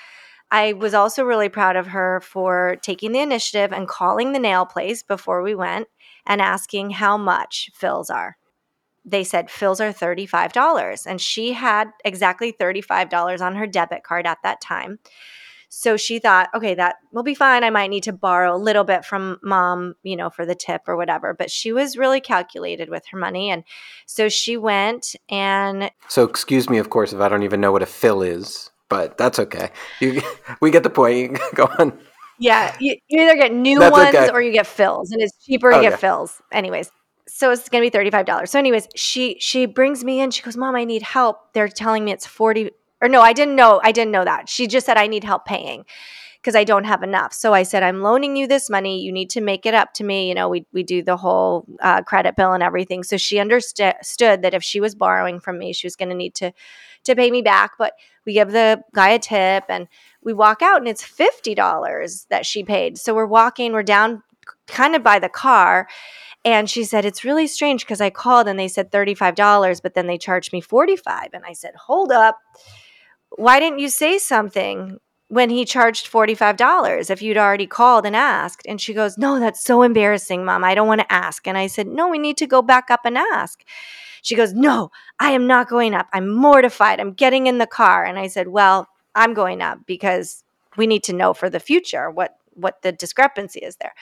I 0.50 0.74
was 0.74 0.94
also 0.94 1.24
really 1.24 1.48
proud 1.48 1.76
of 1.76 1.88
her 1.88 2.20
for 2.20 2.76
taking 2.82 3.12
the 3.12 3.20
initiative 3.20 3.72
and 3.72 3.88
calling 3.88 4.32
the 4.32 4.38
nail 4.38 4.66
place 4.66 5.02
before 5.02 5.42
we 5.42 5.54
went 5.54 5.88
and 6.26 6.40
asking 6.40 6.90
how 6.90 7.16
much 7.16 7.70
fills 7.72 8.10
are. 8.10 8.36
They 9.04 9.24
said 9.24 9.50
fills 9.50 9.80
are 9.80 9.92
$35. 9.92 11.06
And 11.06 11.20
she 11.20 11.52
had 11.54 11.90
exactly 12.04 12.52
$35 12.52 13.40
on 13.40 13.56
her 13.56 13.66
debit 13.66 14.04
card 14.04 14.26
at 14.26 14.38
that 14.42 14.60
time. 14.60 14.98
So 15.74 15.96
she 15.96 16.18
thought, 16.18 16.50
okay, 16.54 16.74
that 16.74 16.96
will 17.12 17.22
be 17.22 17.34
fine. 17.34 17.64
I 17.64 17.70
might 17.70 17.88
need 17.88 18.02
to 18.02 18.12
borrow 18.12 18.54
a 18.54 18.58
little 18.58 18.84
bit 18.84 19.06
from 19.06 19.38
mom, 19.42 19.94
you 20.02 20.16
know, 20.16 20.28
for 20.28 20.44
the 20.44 20.54
tip 20.54 20.82
or 20.86 20.98
whatever. 20.98 21.32
But 21.32 21.50
she 21.50 21.72
was 21.72 21.96
really 21.96 22.20
calculated 22.20 22.90
with 22.90 23.04
her 23.10 23.16
money. 23.16 23.48
And 23.48 23.64
so 24.04 24.28
she 24.28 24.58
went 24.58 25.16
and 25.30 25.90
So 26.08 26.24
excuse 26.24 26.68
me, 26.68 26.76
of 26.76 26.90
course, 26.90 27.14
if 27.14 27.20
I 27.20 27.28
don't 27.30 27.42
even 27.42 27.62
know 27.62 27.72
what 27.72 27.82
a 27.82 27.86
fill 27.86 28.20
is, 28.20 28.70
but 28.90 29.16
that's 29.16 29.38
okay. 29.38 29.70
You, 29.98 30.20
we 30.60 30.70
get 30.70 30.82
the 30.82 30.90
point. 30.90 31.16
You 31.16 31.38
Go 31.54 31.70
on. 31.78 31.98
Yeah, 32.38 32.76
you, 32.78 32.96
you 33.08 33.22
either 33.22 33.36
get 33.36 33.54
new 33.54 33.78
That's 33.78 33.92
ones 33.92 34.14
okay. 34.14 34.28
or 34.28 34.42
you 34.42 34.52
get 34.52 34.66
fills, 34.66 35.10
and 35.10 35.22
it's 35.22 35.42
cheaper 35.42 35.70
to 35.72 35.78
Okay. 35.78 35.88
get 35.88 36.00
fills. 36.00 36.42
Anyways, 36.52 36.90
so 37.26 37.50
it's 37.50 37.70
gonna 37.70 37.82
be 37.82 37.88
thirty 37.90 38.10
five 38.10 38.26
dollars. 38.26 38.50
So, 38.50 38.58
anyways, 38.58 38.88
she 38.94 39.36
she 39.40 39.64
brings 39.64 40.04
me 40.04 40.20
in. 40.20 40.30
She 40.32 40.42
goes, 40.42 40.56
"Mom, 40.56 40.76
I 40.76 40.84
need 40.84 41.02
help." 41.02 41.54
They're 41.54 41.68
telling 41.68 42.04
me 42.04 42.12
it's 42.12 42.26
forty. 42.26 42.70
Or 43.02 43.08
no, 43.08 43.20
I 43.20 43.32
didn't 43.32 43.56
know. 43.56 43.80
I 43.82 43.92
didn't 43.92 44.12
know 44.12 44.24
that. 44.24 44.48
She 44.48 44.66
just 44.66 44.86
said 44.86 44.96
I 44.96 45.08
need 45.08 45.24
help 45.24 45.44
paying 45.44 45.84
because 46.40 46.56
I 46.56 46.64
don't 46.64 46.84
have 46.84 47.02
enough. 47.02 47.32
So 47.32 47.52
I 47.52 47.62
said, 47.64 47.82
I'm 47.82 48.00
loaning 48.00 48.36
you 48.36 48.46
this 48.46 48.70
money. 48.70 49.02
You 49.02 49.12
need 49.12 49.30
to 49.30 49.40
make 49.40 49.66
it 49.66 49.74
up 49.74 49.92
to 49.94 50.04
me. 50.04 50.28
You 50.28 50.34
know, 50.34 50.48
we 50.48 50.66
we 50.72 50.82
do 50.82 51.02
the 51.02 51.16
whole 51.16 51.66
uh, 51.80 52.02
credit 52.02 52.36
bill 52.36 52.52
and 52.52 52.62
everything. 52.62 53.02
So 53.02 53.16
she 53.16 53.38
understood 53.38 53.96
that 54.42 54.54
if 54.54 54.62
she 54.62 54.80
was 54.80 54.94
borrowing 54.94 55.40
from 55.40 55.58
me, 55.58 55.72
she 55.72 55.86
was 55.86 55.96
going 55.96 56.08
to 56.08 56.14
need 56.14 56.34
to 56.36 56.52
to 57.04 57.16
pay 57.16 57.30
me 57.30 57.42
back. 57.42 57.72
But 57.78 57.94
we 58.24 58.34
give 58.34 58.52
the 58.52 58.82
guy 58.94 59.10
a 59.10 59.18
tip 59.18 59.64
and 59.68 59.88
we 60.22 60.32
walk 60.32 60.62
out 60.62 60.78
and 60.78 60.88
it's 60.88 61.02
$50 61.02 62.26
that 62.28 62.46
she 62.46 62.62
paid. 62.62 62.98
So 62.98 63.14
we're 63.14 63.26
walking, 63.26 63.72
we're 63.72 63.82
down 63.82 64.22
kind 64.66 64.94
of 64.94 65.02
by 65.02 65.18
the 65.18 65.28
car. 65.28 65.88
And 66.44 66.68
she 66.68 66.84
said, 66.84 67.04
It's 67.04 67.24
really 67.24 67.46
strange 67.46 67.84
because 67.84 68.00
I 68.00 68.10
called 68.10 68.48
and 68.48 68.58
they 68.58 68.68
said 68.68 68.90
$35, 68.90 69.82
but 69.82 69.94
then 69.94 70.06
they 70.06 70.18
charged 70.18 70.52
me 70.52 70.60
45 70.60 71.28
And 71.32 71.44
I 71.44 71.52
said, 71.52 71.74
Hold 71.86 72.10
up. 72.10 72.38
Why 73.36 73.60
didn't 73.60 73.78
you 73.78 73.88
say 73.88 74.18
something 74.18 74.98
when 75.28 75.48
he 75.50 75.64
charged 75.64 76.10
$45 76.10 77.10
if 77.10 77.22
you'd 77.22 77.38
already 77.38 77.66
called 77.66 78.04
and 78.06 78.14
asked? 78.16 78.62
And 78.66 78.80
she 78.80 78.94
goes, 78.94 79.16
No, 79.18 79.38
that's 79.40 79.64
so 79.64 79.82
embarrassing, 79.82 80.44
mom. 80.44 80.64
I 80.64 80.74
don't 80.74 80.88
want 80.88 81.00
to 81.00 81.12
ask. 81.12 81.46
And 81.46 81.56
I 81.56 81.66
said, 81.66 81.86
No, 81.86 82.08
we 82.08 82.18
need 82.18 82.36
to 82.38 82.46
go 82.46 82.62
back 82.62 82.90
up 82.90 83.00
and 83.04 83.16
ask. 83.16 83.64
She 84.22 84.34
goes, 84.36 84.52
No, 84.52 84.90
I 85.18 85.32
am 85.32 85.46
not 85.46 85.68
going 85.68 85.94
up. 85.94 86.08
I'm 86.12 86.28
mortified. 86.28 87.00
I'm 87.00 87.12
getting 87.12 87.46
in 87.46 87.58
the 87.58 87.66
car. 87.66 88.04
And 88.04 88.18
I 88.18 88.26
said, 88.28 88.48
Well, 88.48 88.88
I'm 89.14 89.34
going 89.34 89.60
up 89.62 89.78
because 89.86 90.44
we 90.76 90.86
need 90.86 91.02
to 91.04 91.12
know 91.12 91.34
for 91.34 91.50
the 91.50 91.60
future 91.60 92.10
what 92.10 92.36
what 92.54 92.82
the 92.82 92.92
discrepancy 92.92 93.60
is 93.60 93.76
there. 93.76 93.94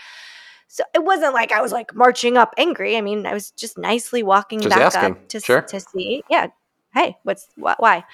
So 0.69 0.85
it 0.95 1.03
wasn't 1.05 1.35
like 1.35 1.51
I 1.53 1.61
was 1.63 1.73
like 1.73 1.95
marching 1.95 2.37
up 2.37 2.55
angry. 2.57 2.97
I 2.97 3.01
mean, 3.01 3.27
I 3.27 3.35
was 3.35 3.51
just 3.53 3.77
nicely 3.77 4.23
walking 4.23 4.61
Just 4.61 4.71
back 4.77 4.95
asking. 4.95 5.13
up 5.17 5.29
to 5.29 5.41
Sure. 5.41 5.63
to 5.63 5.81
see. 5.81 6.23
Yeah, 6.31 6.49
hey, 6.95 7.17
what's 7.25 7.49
wh- 7.57 7.79
why? 7.79 8.05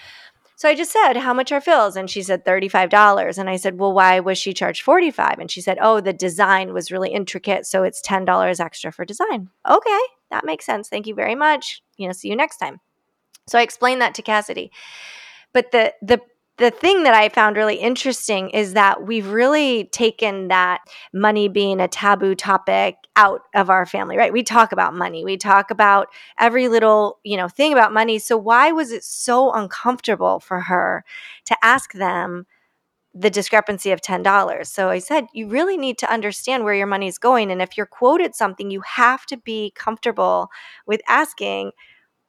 So 0.57 0.69
I 0.69 0.75
just 0.75 0.91
said, 0.91 1.19
"How 1.19 1.35
much 1.35 1.53
are 1.53 1.61
fills?" 1.61 1.97
And 1.97 2.11
she 2.11 2.23
said 2.23 2.45
thirty-five 2.45 2.89
dollars. 2.91 3.39
And 3.39 3.49
I 3.49 3.57
said, 3.57 3.79
"Well, 3.79 3.93
why 3.93 4.21
was 4.21 4.39
she 4.39 4.55
charged 4.55 4.83
forty-five? 4.83 5.39
And 5.39 5.51
she 5.51 5.61
said, 5.61 5.79
"Oh, 5.81 6.01
the 6.01 6.13
design 6.13 6.73
was 6.73 6.91
really 6.91 7.13
intricate, 7.13 7.67
so 7.67 7.83
it's 7.83 8.01
ten 8.01 8.25
dollars 8.25 8.59
extra 8.59 8.91
for 8.91 9.05
design." 9.05 9.51
Okay, 9.69 10.01
that 10.31 10.47
makes 10.47 10.65
sense. 10.65 10.89
Thank 10.89 11.07
you 11.07 11.15
very 11.15 11.35
much. 11.35 11.83
You 11.99 12.07
know, 12.07 12.13
see 12.13 12.29
you 12.29 12.37
next 12.37 12.57
time. 12.57 12.81
So 13.47 13.59
I 13.59 13.63
explained 13.63 14.01
that 14.01 14.15
to 14.15 14.23
Cassidy. 14.23 14.73
But 15.53 15.73
the 15.73 15.95
the 16.03 16.21
the 16.59 16.71
thing 16.71 17.03
that 17.03 17.13
I 17.15 17.29
found 17.29 17.57
really 17.57 17.77
interesting 17.77 18.49
is 18.51 18.73
that 18.75 19.07
we've 19.07 19.29
really 19.29 19.85
taken 19.85 20.49
that 20.49 20.81
money 21.13 21.49
being 21.49 21.81
a 21.81 21.89
taboo 21.89 22.35
topic 22.35 22.97
out 23.15 23.43
of 23.55 23.69
our 23.69 23.85
family, 23.85 24.17
right? 24.17 24.33
We 24.33 24.43
talk 24.43 24.73
about 24.73 24.95
money. 24.95 25.25
We 25.25 25.37
talk 25.37 25.71
about 25.71 26.09
every 26.39 26.69
little, 26.69 27.19
you 27.25 27.37
know, 27.37 27.49
thing 27.49 27.73
about 27.73 27.93
money. 27.93 28.19
So 28.19 28.39
why 28.39 28.73
was 28.73 28.91
it 28.91 29.05
so 29.05 29.53
uncomfortable 29.53 30.41
for 30.41 30.61
her 30.63 31.05
to 31.45 31.57
ask 31.63 31.93
them 31.93 32.47
the 33.15 33.31
discrepancy 33.31 33.91
of 33.91 34.01
$10? 34.01 34.67
So 34.67 34.89
I 34.89 34.99
said, 34.99 35.27
you 35.35 35.49
really 35.49 35.77
need 35.77 35.99
to 35.99 36.11
understand 36.13 36.65
where 36.65 36.75
your 36.75 36.87
money 36.87 37.09
is 37.09 37.19
going 37.19 37.51
and 37.51 37.61
if 37.61 37.77
you're 37.77 37.87
quoted 37.87 38.35
something, 38.35 38.71
you 38.71 38.81
have 38.81 39.27
to 39.27 39.37
be 39.37 39.73
comfortable 39.75 40.49
with 40.87 41.03
asking 41.07 41.73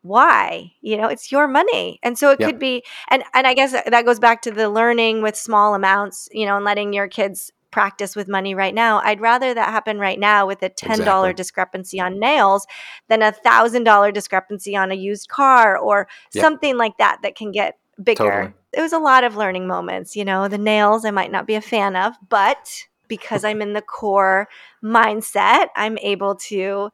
why 0.04 0.72
you 0.82 0.96
know 0.98 1.08
it's 1.08 1.32
your 1.32 1.48
money 1.48 2.00
and 2.04 2.18
so 2.18 2.32
it 2.32 2.40
Yeah. 2.40 2.46
could 2.46 2.60
be 2.60 2.84
and 3.10 3.24
and 3.34 3.46
i 3.48 3.54
guess 3.54 3.72
that 3.72 4.06
goes 4.06 4.20
back 4.20 4.42
to 4.42 4.52
the 4.52 4.70
learning 4.70 5.22
with 5.22 5.36
small 5.36 5.74
amounts 5.76 6.30
you 6.32 6.46
know 6.46 6.56
and 6.56 6.66
letting 6.66 6.94
your 6.94 7.08
kids 7.08 7.52
practice 7.72 8.16
with 8.16 8.28
money 8.30 8.56
right 8.56 8.74
now 8.74 9.02
i'd 9.04 9.20
rather 9.20 9.54
that 9.54 9.70
happen 9.70 10.00
right 10.00 10.20
now 10.20 10.46
with 10.48 10.64
a 10.64 10.70
$10 10.70 11.32
Exactly. 11.32 11.34
discrepancy 11.34 12.00
on 12.00 12.20
nails 12.20 12.66
than 13.10 13.22
a 13.22 13.32
thousand 13.32 13.84
dollar 13.84 14.12
discrepancy 14.12 14.76
on 14.76 14.92
a 14.92 14.96
used 14.96 15.28
car 15.30 15.78
or 15.78 16.08
Yeah. 16.34 16.42
something 16.42 16.78
like 16.78 16.98
that 17.00 17.20
that 17.24 17.36
can 17.36 17.52
get 17.52 17.78
bigger 18.02 18.26
Totally. 18.26 18.54
it 18.74 18.82
was 18.82 18.94
a 18.94 19.00
lot 19.00 19.24
of 19.24 19.36
learning 19.36 19.68
moments 19.68 20.16
you 20.16 20.24
know 20.24 20.48
the 20.48 20.58
nails 20.58 21.04
i 21.06 21.12
might 21.12 21.32
not 21.32 21.48
be 21.48 21.56
a 21.56 21.62
fan 21.62 21.96
of 21.96 22.14
but 22.30 22.84
because 23.08 23.44
i'm 23.44 23.62
in 23.62 23.74
the 23.74 23.82
core 23.82 24.48
mindset 24.84 25.68
i'm 25.76 25.98
able 26.00 26.36
to 26.36 26.90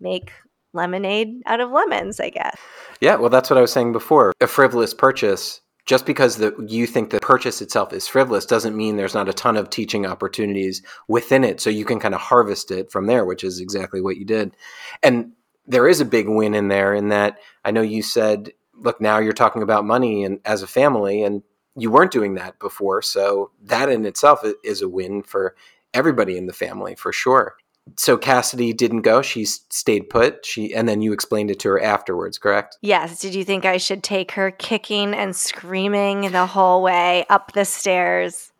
make 0.00 0.32
lemonade 0.74 1.40
out 1.46 1.60
of 1.60 1.70
lemons 1.70 2.20
i 2.20 2.28
guess 2.28 2.58
Yeah, 3.00 3.16
well, 3.16 3.30
that's 3.30 3.50
what 3.50 3.58
I 3.58 3.60
was 3.60 3.72
saying 3.72 3.92
before. 3.92 4.32
A 4.40 4.46
frivolous 4.46 4.94
purchase 4.94 5.60
just 5.86 6.06
because 6.06 6.38
the, 6.38 6.54
you 6.66 6.86
think 6.86 7.10
the 7.10 7.20
purchase 7.20 7.60
itself 7.60 7.92
is 7.92 8.08
frivolous 8.08 8.46
doesn't 8.46 8.76
mean 8.76 8.96
there's 8.96 9.14
not 9.14 9.28
a 9.28 9.34
ton 9.34 9.58
of 9.58 9.68
teaching 9.68 10.06
opportunities 10.06 10.82
within 11.08 11.44
it. 11.44 11.60
So 11.60 11.68
you 11.68 11.84
can 11.84 12.00
kind 12.00 12.14
of 12.14 12.22
harvest 12.22 12.70
it 12.70 12.90
from 12.90 13.06
there, 13.06 13.26
which 13.26 13.44
is 13.44 13.60
exactly 13.60 14.00
what 14.00 14.16
you 14.16 14.24
did. 14.24 14.56
And 15.02 15.32
there 15.66 15.86
is 15.86 16.00
a 16.00 16.06
big 16.06 16.28
win 16.28 16.54
in 16.54 16.68
there 16.68 16.94
in 16.94 17.10
that 17.10 17.38
I 17.66 17.70
know 17.70 17.82
you 17.82 18.02
said, 18.02 18.52
look, 18.74 19.00
now 19.00 19.18
you're 19.18 19.34
talking 19.34 19.62
about 19.62 19.84
money 19.84 20.24
and 20.24 20.40
as 20.46 20.62
a 20.62 20.66
family, 20.66 21.22
and 21.22 21.42
you 21.76 21.90
weren't 21.90 22.12
doing 22.12 22.34
that 22.34 22.58
before. 22.58 23.02
So 23.02 23.50
that 23.64 23.90
in 23.90 24.06
itself 24.06 24.40
is 24.62 24.80
a 24.80 24.88
win 24.88 25.22
for 25.22 25.54
everybody 25.92 26.38
in 26.38 26.46
the 26.46 26.52
family 26.54 26.94
for 26.94 27.12
sure. 27.12 27.56
So 27.96 28.16
Cassidy 28.16 28.72
didn't 28.72 29.02
go. 29.02 29.22
She 29.22 29.44
stayed 29.44 30.08
put. 30.08 30.44
She 30.44 30.74
and 30.74 30.88
then 30.88 31.02
you 31.02 31.12
explained 31.12 31.50
it 31.50 31.58
to 31.60 31.68
her 31.68 31.82
afterwards, 31.82 32.38
correct? 32.38 32.78
Yes. 32.80 33.20
Did 33.20 33.34
you 33.34 33.44
think 33.44 33.64
I 33.64 33.76
should 33.76 34.02
take 34.02 34.32
her 34.32 34.50
kicking 34.50 35.14
and 35.14 35.36
screaming 35.36 36.32
the 36.32 36.46
whole 36.46 36.82
way 36.82 37.26
up 37.28 37.52
the 37.52 37.64
stairs? 37.64 38.52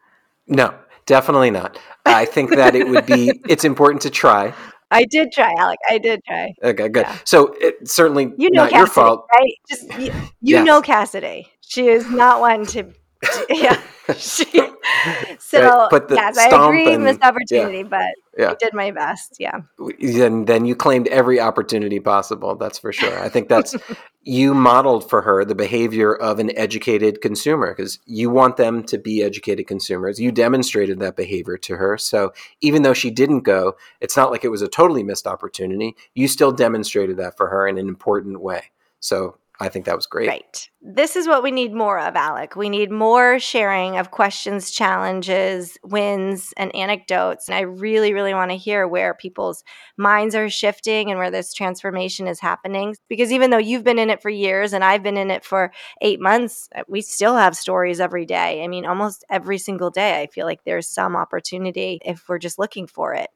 No, 0.47 0.75
definitely 1.07 1.51
not. 1.51 1.79
I 2.05 2.27
think 2.27 2.51
that 2.51 2.75
it 2.75 2.87
would 2.87 3.07
be 3.07 3.41
it's 3.49 3.65
important 3.65 4.03
to 4.03 4.11
try. 4.11 4.55
I 4.91 5.05
did 5.07 5.33
try, 5.33 5.53
Alec. 5.59 5.79
I 5.89 5.99
did 5.99 6.23
try. 6.25 6.53
Okay, 6.63 6.89
good. 6.89 7.07
Yeah. 7.07 7.17
So 7.25 7.55
it, 7.61 7.89
certainly 7.89 8.33
you 8.37 8.51
know 8.51 8.63
not 8.63 8.71
Cassidy, 8.71 8.79
your 8.79 8.87
fault, 8.87 9.27
right? 9.33 9.55
Just 9.69 9.99
you, 9.99 10.07
you 10.07 10.57
yes. 10.57 10.67
know 10.67 10.83
Cassidy. 10.83 11.49
She 11.63 11.89
is 11.89 12.09
not 12.11 12.41
one 12.41 12.67
to 12.67 12.93
yeah. 13.49 13.81
so 15.39 15.89
right. 15.91 16.03
yes, 16.11 16.39
I 16.39 16.67
agree 16.67 16.93
and, 16.93 17.07
this 17.07 17.19
opportunity, 17.23 17.79
yeah. 17.79 17.85
but 17.85 18.15
yeah. 18.37 18.51
I 18.51 18.55
did 18.55 18.75
my 18.75 18.91
best. 18.91 19.37
Yeah. 19.39 19.61
And 19.79 20.47
then 20.47 20.65
you 20.67 20.77
claimed 20.77 21.09
every 21.09 21.41
opportunity 21.41 22.01
possible. 22.01 22.55
That's 22.57 22.79
for 22.79 22.93
sure. 22.93 23.19
I 23.19 23.29
think 23.29 23.49
that's 23.49 23.75
you 24.23 24.55
modeled 24.55 25.09
for 25.09 25.23
her 25.23 25.45
the 25.45 25.55
behavior 25.55 26.15
of 26.15 26.39
an 26.39 26.57
educated 26.57 27.21
consumer 27.21 27.75
because 27.75 27.99
you 28.05 28.31
want 28.31 28.57
them 28.57 28.83
to 28.85 28.99
be 28.99 29.23
educated 29.23 29.67
consumers. 29.67 30.21
You 30.21 30.33
demonstrated 30.33 30.99
that 31.01 31.17
behavior 31.17 31.57
to 31.59 31.77
her. 31.77 31.97
So 31.97 32.33
even 32.61 32.83
though 32.83 32.95
she 32.95 33.11
didn't 33.11 33.41
go, 33.41 33.77
it's 34.01 34.17
not 34.17 34.31
like 34.31 34.45
it 34.45 34.51
was 34.51 34.63
a 34.63 34.69
totally 34.69 35.03
missed 35.03 35.27
opportunity. 35.27 35.97
You 36.15 36.29
still 36.29 36.53
demonstrated 36.53 37.17
that 37.19 37.37
for 37.37 37.49
her 37.49 37.67
in 37.67 37.79
an 37.79 37.89
important 37.89 38.41
way. 38.41 38.71
So 39.01 39.39
I 39.61 39.69
think 39.69 39.85
that 39.87 39.95
was 39.95 40.07
great. 40.07 40.29
Right. 40.29 40.69
This 40.81 41.15
is 41.15 41.29
what 41.29 41.45
we 41.45 41.53
need 41.53 41.73
more 41.73 42.01
of, 42.01 42.17
Alec. 42.17 42.57
We 42.57 42.69
need 42.69 42.91
more 42.91 43.39
sharing 43.39 43.97
of 43.97 44.11
questions, 44.11 44.73
challenges, 44.73 45.79
wins, 45.85 46.53
and 46.57 46.75
anecdotes. 46.75 47.49
And 47.49 47.55
I 47.55 47.61
really, 47.61 48.13
really 48.13 48.35
want 48.35 48.51
to 48.51 48.57
hear 48.57 48.89
where 48.89 49.15
people's 49.15 49.63
minds 49.97 50.35
are 50.35 50.51
shifting 50.51 51.09
and 51.09 51.21
where 51.21 51.31
this 51.31 51.55
transformation 51.55 52.27
is 52.27 52.41
happening. 52.41 52.97
Because 53.09 53.31
even 53.31 53.51
though 53.51 53.59
you've 53.59 53.85
been 53.85 54.01
in 54.01 54.11
it 54.11 54.21
for 54.21 54.31
years 54.31 54.73
and 54.73 54.83
I've 54.83 55.05
been 55.05 55.17
in 55.17 55.31
it 55.31 55.45
for 55.45 55.73
eight 56.01 56.21
months, 56.21 56.69
uh, 56.75 56.83
we 56.89 57.01
still 57.01 57.37
have 57.37 57.57
stories 57.57 58.01
every 58.01 58.27
day. 58.27 58.65
I 58.65 58.67
mean, 58.67 58.85
almost 58.85 59.25
every 59.31 59.59
single 59.59 59.91
day, 59.91 60.21
I 60.21 60.27
feel 60.27 60.47
like 60.47 60.65
there's 60.65 60.89
some 60.89 61.15
opportunity 61.15 62.01
if 62.05 62.29
we're 62.29 62.39
just 62.39 62.59
looking 62.59 62.89
for 62.89 63.15
it. 63.15 63.31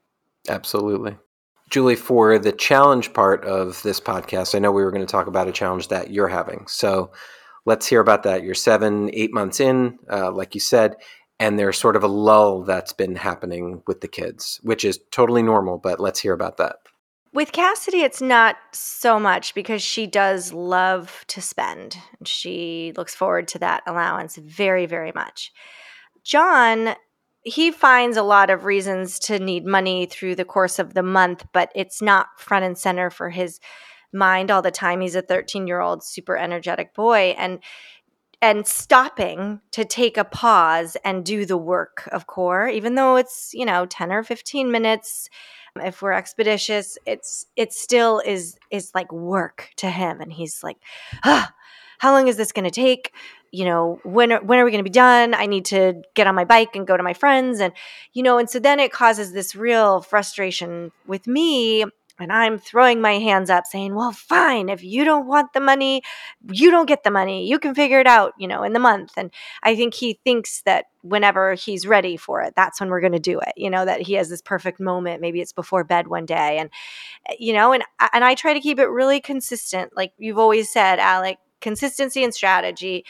Absolutely. 0.48 1.16
Julie, 1.68 1.96
for 1.96 2.38
the 2.38 2.52
challenge 2.52 3.12
part 3.12 3.44
of 3.44 3.82
this 3.82 4.00
podcast, 4.00 4.54
I 4.54 4.58
know 4.58 4.72
we 4.72 4.82
were 4.82 4.90
going 4.90 5.06
to 5.06 5.10
talk 5.10 5.26
about 5.26 5.48
a 5.48 5.52
challenge 5.52 5.88
that 5.88 6.10
you're 6.10 6.28
having. 6.28 6.66
So 6.66 7.12
let's 7.66 7.86
hear 7.86 8.00
about 8.00 8.22
that. 8.22 8.42
You're 8.42 8.54
seven, 8.54 9.10
eight 9.12 9.34
months 9.34 9.60
in, 9.60 9.98
uh, 10.10 10.32
like 10.32 10.54
you 10.54 10.60
said, 10.60 10.96
and 11.38 11.58
there's 11.58 11.78
sort 11.78 11.96
of 11.96 12.02
a 12.02 12.08
lull 12.08 12.62
that's 12.62 12.92
been 12.92 13.16
happening 13.16 13.82
with 13.86 14.00
the 14.00 14.08
kids, 14.08 14.60
which 14.62 14.84
is 14.84 14.98
totally 15.10 15.42
normal, 15.42 15.78
but 15.78 16.00
let's 16.00 16.20
hear 16.20 16.32
about 16.32 16.56
that. 16.56 16.76
With 17.32 17.52
Cassidy, 17.52 18.00
it's 18.00 18.22
not 18.22 18.56
so 18.72 19.20
much 19.20 19.54
because 19.54 19.82
she 19.82 20.06
does 20.06 20.52
love 20.52 21.24
to 21.28 21.42
spend. 21.42 21.98
She 22.24 22.94
looks 22.96 23.14
forward 23.14 23.46
to 23.48 23.58
that 23.58 23.82
allowance 23.86 24.36
very, 24.36 24.86
very 24.86 25.12
much. 25.14 25.52
John 26.24 26.94
he 27.42 27.70
finds 27.70 28.16
a 28.16 28.22
lot 28.22 28.50
of 28.50 28.64
reasons 28.64 29.18
to 29.20 29.38
need 29.38 29.64
money 29.64 30.06
through 30.06 30.34
the 30.34 30.44
course 30.44 30.78
of 30.78 30.94
the 30.94 31.02
month, 31.02 31.46
but 31.52 31.70
it's 31.74 32.02
not 32.02 32.28
front 32.36 32.64
and 32.64 32.76
center 32.76 33.10
for 33.10 33.30
his 33.30 33.60
mind 34.12 34.50
all 34.50 34.62
the 34.62 34.70
time. 34.70 35.00
He's 35.00 35.14
a 35.14 35.22
13 35.22 35.66
year 35.66 35.80
old, 35.80 36.04
super 36.04 36.36
energetic 36.36 36.94
boy. 36.94 37.34
And 37.38 37.60
and 38.40 38.66
stopping 38.66 39.60
to 39.72 39.84
take 39.84 40.16
a 40.16 40.24
pause 40.24 40.96
and 41.04 41.24
do 41.24 41.44
the 41.44 41.56
work 41.56 42.08
of 42.12 42.26
core 42.26 42.68
even 42.68 42.94
though 42.94 43.16
it's 43.16 43.50
you 43.52 43.64
know 43.64 43.84
10 43.86 44.12
or 44.12 44.22
15 44.22 44.70
minutes 44.70 45.28
if 45.76 46.00
we're 46.02 46.12
expeditious 46.12 46.96
it's 47.04 47.46
it 47.56 47.72
still 47.72 48.22
is 48.24 48.56
is 48.70 48.92
like 48.94 49.12
work 49.12 49.70
to 49.76 49.90
him 49.90 50.20
and 50.20 50.32
he's 50.32 50.62
like 50.62 50.76
ah, 51.24 51.52
how 51.98 52.12
long 52.12 52.28
is 52.28 52.36
this 52.36 52.52
going 52.52 52.64
to 52.64 52.70
take 52.70 53.12
you 53.50 53.64
know 53.64 54.00
when 54.04 54.32
are, 54.32 54.42
when 54.42 54.58
are 54.58 54.64
we 54.64 54.70
going 54.70 54.84
to 54.84 54.88
be 54.88 54.90
done? 54.90 55.34
I 55.34 55.46
need 55.46 55.64
to 55.66 56.02
get 56.14 56.26
on 56.26 56.34
my 56.34 56.44
bike 56.44 56.74
and 56.74 56.86
go 56.86 56.96
to 56.96 57.02
my 57.02 57.14
friends 57.14 57.60
and 57.60 57.72
you 58.12 58.22
know 58.22 58.38
and 58.38 58.48
so 58.48 58.58
then 58.58 58.80
it 58.80 58.92
causes 58.92 59.32
this 59.32 59.54
real 59.54 60.00
frustration 60.02 60.92
with 61.06 61.26
me 61.26 61.84
and 62.18 62.32
i'm 62.32 62.58
throwing 62.58 63.00
my 63.00 63.14
hands 63.14 63.50
up 63.50 63.64
saying 63.66 63.94
well 63.94 64.12
fine 64.12 64.68
if 64.68 64.82
you 64.82 65.04
don't 65.04 65.26
want 65.26 65.52
the 65.52 65.60
money 65.60 66.02
you 66.50 66.70
don't 66.70 66.86
get 66.86 67.04
the 67.04 67.10
money 67.10 67.46
you 67.48 67.58
can 67.58 67.74
figure 67.74 68.00
it 68.00 68.06
out 68.06 68.32
you 68.38 68.48
know 68.48 68.62
in 68.62 68.72
the 68.72 68.78
month. 68.78 69.12
And 69.16 69.30
i 69.62 69.74
think 69.74 69.94
he 69.94 70.18
thinks 70.24 70.62
that 70.62 70.86
whenever 71.02 71.54
he's 71.54 71.86
ready 71.86 72.16
for 72.16 72.42
it 72.42 72.54
that's 72.56 72.80
when 72.80 72.90
we're 72.90 73.00
going 73.00 73.12
to 73.12 73.18
do 73.18 73.38
it 73.38 73.52
you 73.56 73.70
know 73.70 73.84
that 73.84 74.02
he 74.02 74.14
has 74.14 74.28
this 74.28 74.42
perfect 74.42 74.80
moment 74.80 75.20
maybe 75.20 75.40
it's 75.40 75.52
before 75.52 75.84
bed 75.84 76.08
one 76.08 76.26
day 76.26 76.58
and 76.58 76.70
eh, 77.28 77.34
you 77.38 77.52
know 77.52 77.72
and 77.72 77.84
and 78.12 78.24
i 78.24 78.34
try 78.34 78.52
to 78.52 78.60
keep 78.60 78.78
it 78.78 78.86
really 78.86 79.20
consistent 79.20 79.96
like 79.96 80.12
you've 80.18 80.38
always 80.38 80.70
said 80.70 80.98
alec 80.98 81.38
consistency 81.60 82.22
and 82.22 82.34
strategy 82.34 83.04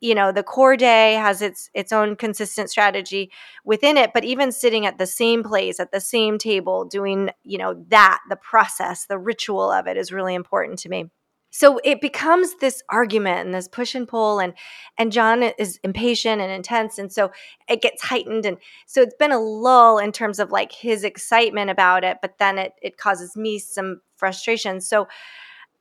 you 0.00 0.14
know 0.14 0.32
the 0.32 0.42
core 0.42 0.76
day 0.76 1.14
has 1.14 1.42
its 1.42 1.70
its 1.74 1.92
own 1.92 2.16
consistent 2.16 2.70
strategy 2.70 3.30
within 3.64 3.96
it 3.96 4.10
but 4.12 4.24
even 4.24 4.52
sitting 4.52 4.86
at 4.86 4.98
the 4.98 5.06
same 5.06 5.42
place 5.42 5.80
at 5.80 5.92
the 5.92 6.00
same 6.00 6.38
table 6.38 6.84
doing 6.84 7.30
you 7.42 7.58
know 7.58 7.84
that 7.88 8.20
the 8.28 8.36
process 8.36 9.06
the 9.06 9.18
ritual 9.18 9.70
of 9.70 9.86
it 9.86 9.96
is 9.96 10.12
really 10.12 10.34
important 10.34 10.78
to 10.80 10.88
me. 10.88 11.10
So 11.50 11.80
it 11.84 12.02
becomes 12.02 12.56
this 12.56 12.82
argument 12.90 13.46
and 13.46 13.54
this 13.54 13.68
push 13.68 13.94
and 13.94 14.06
pull 14.06 14.40
and 14.40 14.52
and 14.98 15.10
john 15.12 15.42
is 15.42 15.78
impatient 15.82 16.42
and 16.42 16.52
intense 16.52 16.98
and 16.98 17.10
so 17.10 17.30
it 17.68 17.80
gets 17.80 18.02
heightened 18.02 18.44
and 18.44 18.58
so 18.86 19.00
it's 19.00 19.14
been 19.18 19.32
a 19.32 19.38
lull 19.38 19.98
in 19.98 20.12
terms 20.12 20.38
of 20.38 20.50
like 20.50 20.72
his 20.72 21.02
excitement 21.04 21.70
about 21.70 22.04
it 22.04 22.18
but 22.20 22.36
then 22.38 22.58
it 22.58 22.72
it 22.82 22.98
causes 22.98 23.36
me 23.36 23.58
some 23.58 24.00
frustration. 24.16 24.80
So 24.80 25.06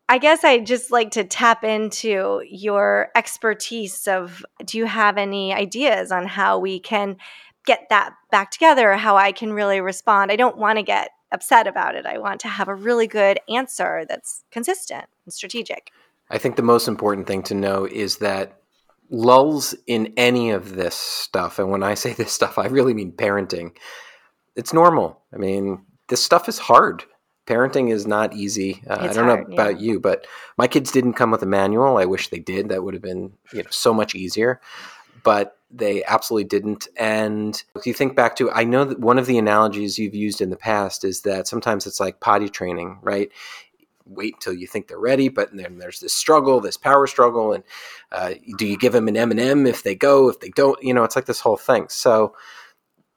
I 0.07 0.19
guess 0.19 0.43
I 0.43 0.59
just 0.59 0.91
like 0.91 1.11
to 1.11 1.23
tap 1.23 1.63
into 1.63 2.43
your 2.47 3.09
expertise 3.15 4.07
of 4.07 4.45
do 4.63 4.77
you 4.77 4.85
have 4.85 5.17
any 5.17 5.53
ideas 5.53 6.11
on 6.11 6.27
how 6.27 6.59
we 6.59 6.79
can 6.79 7.17
get 7.65 7.87
that 7.89 8.13
back 8.29 8.51
together 8.51 8.93
how 8.93 9.17
I 9.17 9.31
can 9.31 9.51
really 9.51 9.81
respond? 9.81 10.31
I 10.31 10.35
don't 10.35 10.57
want 10.57 10.77
to 10.77 10.83
get 10.83 11.09
upset 11.31 11.65
about 11.65 11.95
it. 11.95 12.05
I 12.05 12.19
want 12.19 12.39
to 12.41 12.47
have 12.47 12.67
a 12.67 12.75
really 12.75 13.07
good 13.07 13.39
answer 13.49 14.05
that's 14.07 14.43
consistent 14.51 15.05
and 15.25 15.33
strategic. 15.33 15.91
I 16.29 16.37
think 16.37 16.55
the 16.55 16.61
most 16.61 16.87
important 16.87 17.25
thing 17.25 17.41
to 17.43 17.55
know 17.55 17.85
is 17.85 18.17
that 18.17 18.59
lulls 19.09 19.73
in 19.87 20.13
any 20.17 20.51
of 20.51 20.75
this 20.75 20.95
stuff, 20.95 21.57
and 21.57 21.71
when 21.71 21.83
I 21.83 21.95
say 21.95 22.13
this 22.17 22.31
stuff, 22.31 22.59
I 22.59 22.67
really 22.67 22.93
mean 22.93 23.11
parenting, 23.11 23.75
it's 24.55 24.71
normal. 24.71 25.21
I 25.33 25.37
mean, 25.37 25.83
this 26.09 26.23
stuff 26.23 26.47
is 26.47 26.59
hard 26.59 27.03
parenting 27.45 27.91
is 27.91 28.07
not 28.07 28.33
easy. 28.33 28.81
Uh, 28.87 28.97
I 28.99 29.13
don't 29.13 29.27
hard, 29.27 29.49
know 29.49 29.53
about 29.53 29.79
yeah. 29.79 29.91
you, 29.91 29.99
but 29.99 30.25
my 30.57 30.67
kids 30.67 30.91
didn't 30.91 31.13
come 31.13 31.31
with 31.31 31.43
a 31.43 31.47
manual. 31.47 31.97
I 31.97 32.05
wish 32.05 32.29
they 32.29 32.39
did. 32.39 32.69
That 32.69 32.83
would 32.83 32.93
have 32.93 33.03
been 33.03 33.33
you 33.53 33.63
know, 33.63 33.69
so 33.69 33.93
much 33.93 34.15
easier. 34.15 34.59
But 35.23 35.57
they 35.71 36.03
absolutely 36.05 36.47
didn't. 36.47 36.87
And 36.97 37.61
if 37.75 37.85
you 37.85 37.93
think 37.93 38.15
back 38.15 38.35
to, 38.37 38.51
I 38.51 38.63
know 38.63 38.85
that 38.85 38.99
one 38.99 39.17
of 39.17 39.25
the 39.25 39.37
analogies 39.37 39.97
you've 39.97 40.15
used 40.15 40.39
in 40.39 40.49
the 40.49 40.55
past 40.55 41.03
is 41.03 41.21
that 41.21 41.47
sometimes 41.47 41.85
it's 41.87 41.99
like 41.99 42.19
potty 42.19 42.49
training, 42.49 42.99
right? 43.01 43.31
Wait 44.05 44.35
until 44.35 44.53
you 44.53 44.67
think 44.67 44.87
they're 44.87 44.99
ready, 44.99 45.29
but 45.29 45.49
then 45.55 45.79
there's 45.79 45.99
this 45.99 46.13
struggle, 46.13 46.61
this 46.61 46.77
power 46.77 47.07
struggle, 47.07 47.53
and 47.53 47.63
uh, 48.11 48.35
do 48.57 48.67
you 48.67 48.77
give 48.77 48.93
them 48.93 49.07
an 49.07 49.17
M 49.17 49.31
and 49.31 49.39
m 49.39 49.65
if 49.65 49.81
they 49.81 49.95
go? 49.95 50.29
If 50.29 50.39
they 50.39 50.49
don't, 50.49 50.81
you 50.83 50.93
know, 50.93 51.03
it's 51.03 51.15
like 51.15 51.25
this 51.25 51.39
whole 51.39 51.57
thing. 51.57 51.87
So 51.89 52.35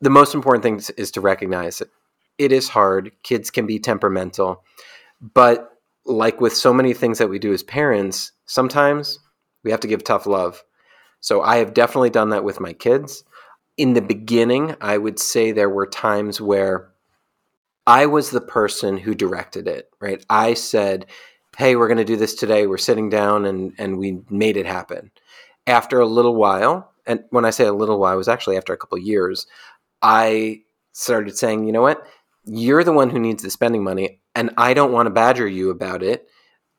the 0.00 0.10
most 0.10 0.34
important 0.34 0.62
thing 0.62 0.94
is 0.96 1.10
to 1.10 1.20
recognize 1.20 1.82
it 1.82 1.90
it 2.38 2.52
is 2.52 2.68
hard. 2.68 3.12
Kids 3.22 3.50
can 3.50 3.66
be 3.66 3.78
temperamental. 3.78 4.62
But 5.20 5.70
like 6.04 6.40
with 6.40 6.56
so 6.56 6.72
many 6.72 6.94
things 6.94 7.18
that 7.18 7.28
we 7.28 7.38
do 7.38 7.52
as 7.52 7.62
parents, 7.62 8.32
sometimes 8.46 9.18
we 9.64 9.70
have 9.70 9.80
to 9.80 9.88
give 9.88 10.04
tough 10.04 10.26
love. 10.26 10.62
So 11.20 11.42
I 11.42 11.56
have 11.56 11.74
definitely 11.74 12.10
done 12.10 12.30
that 12.30 12.44
with 12.44 12.60
my 12.60 12.72
kids. 12.72 13.24
In 13.76 13.92
the 13.94 14.00
beginning, 14.00 14.74
I 14.80 14.98
would 14.98 15.18
say 15.18 15.52
there 15.52 15.70
were 15.70 15.86
times 15.86 16.40
where 16.40 16.90
I 17.86 18.06
was 18.06 18.30
the 18.30 18.40
person 18.40 18.98
who 18.98 19.14
directed 19.14 19.66
it, 19.66 19.90
right? 20.00 20.24
I 20.28 20.54
said, 20.54 21.06
"Hey, 21.56 21.74
we're 21.74 21.88
going 21.88 21.98
to 21.98 22.04
do 22.04 22.16
this 22.16 22.34
today. 22.34 22.66
We're 22.66 22.78
sitting 22.78 23.08
down 23.08 23.44
and 23.44 23.72
and 23.78 23.98
we 23.98 24.20
made 24.30 24.56
it 24.56 24.66
happen." 24.66 25.10
After 25.66 26.00
a 26.00 26.06
little 26.06 26.34
while, 26.36 26.92
and 27.06 27.24
when 27.30 27.44
I 27.44 27.50
say 27.50 27.66
a 27.66 27.72
little 27.72 27.98
while, 27.98 28.14
it 28.14 28.18
was 28.18 28.28
actually 28.28 28.56
after 28.56 28.72
a 28.72 28.76
couple 28.76 28.98
years, 28.98 29.46
I 30.02 30.62
started 30.92 31.36
saying, 31.38 31.64
"You 31.66 31.72
know 31.72 31.82
what? 31.82 32.06
You're 32.48 32.84
the 32.84 32.92
one 32.92 33.10
who 33.10 33.18
needs 33.18 33.42
the 33.42 33.50
spending 33.50 33.84
money 33.84 34.20
and 34.34 34.50
I 34.56 34.74
don't 34.74 34.92
want 34.92 35.06
to 35.06 35.10
badger 35.10 35.46
you 35.46 35.70
about 35.70 36.02
it. 36.02 36.26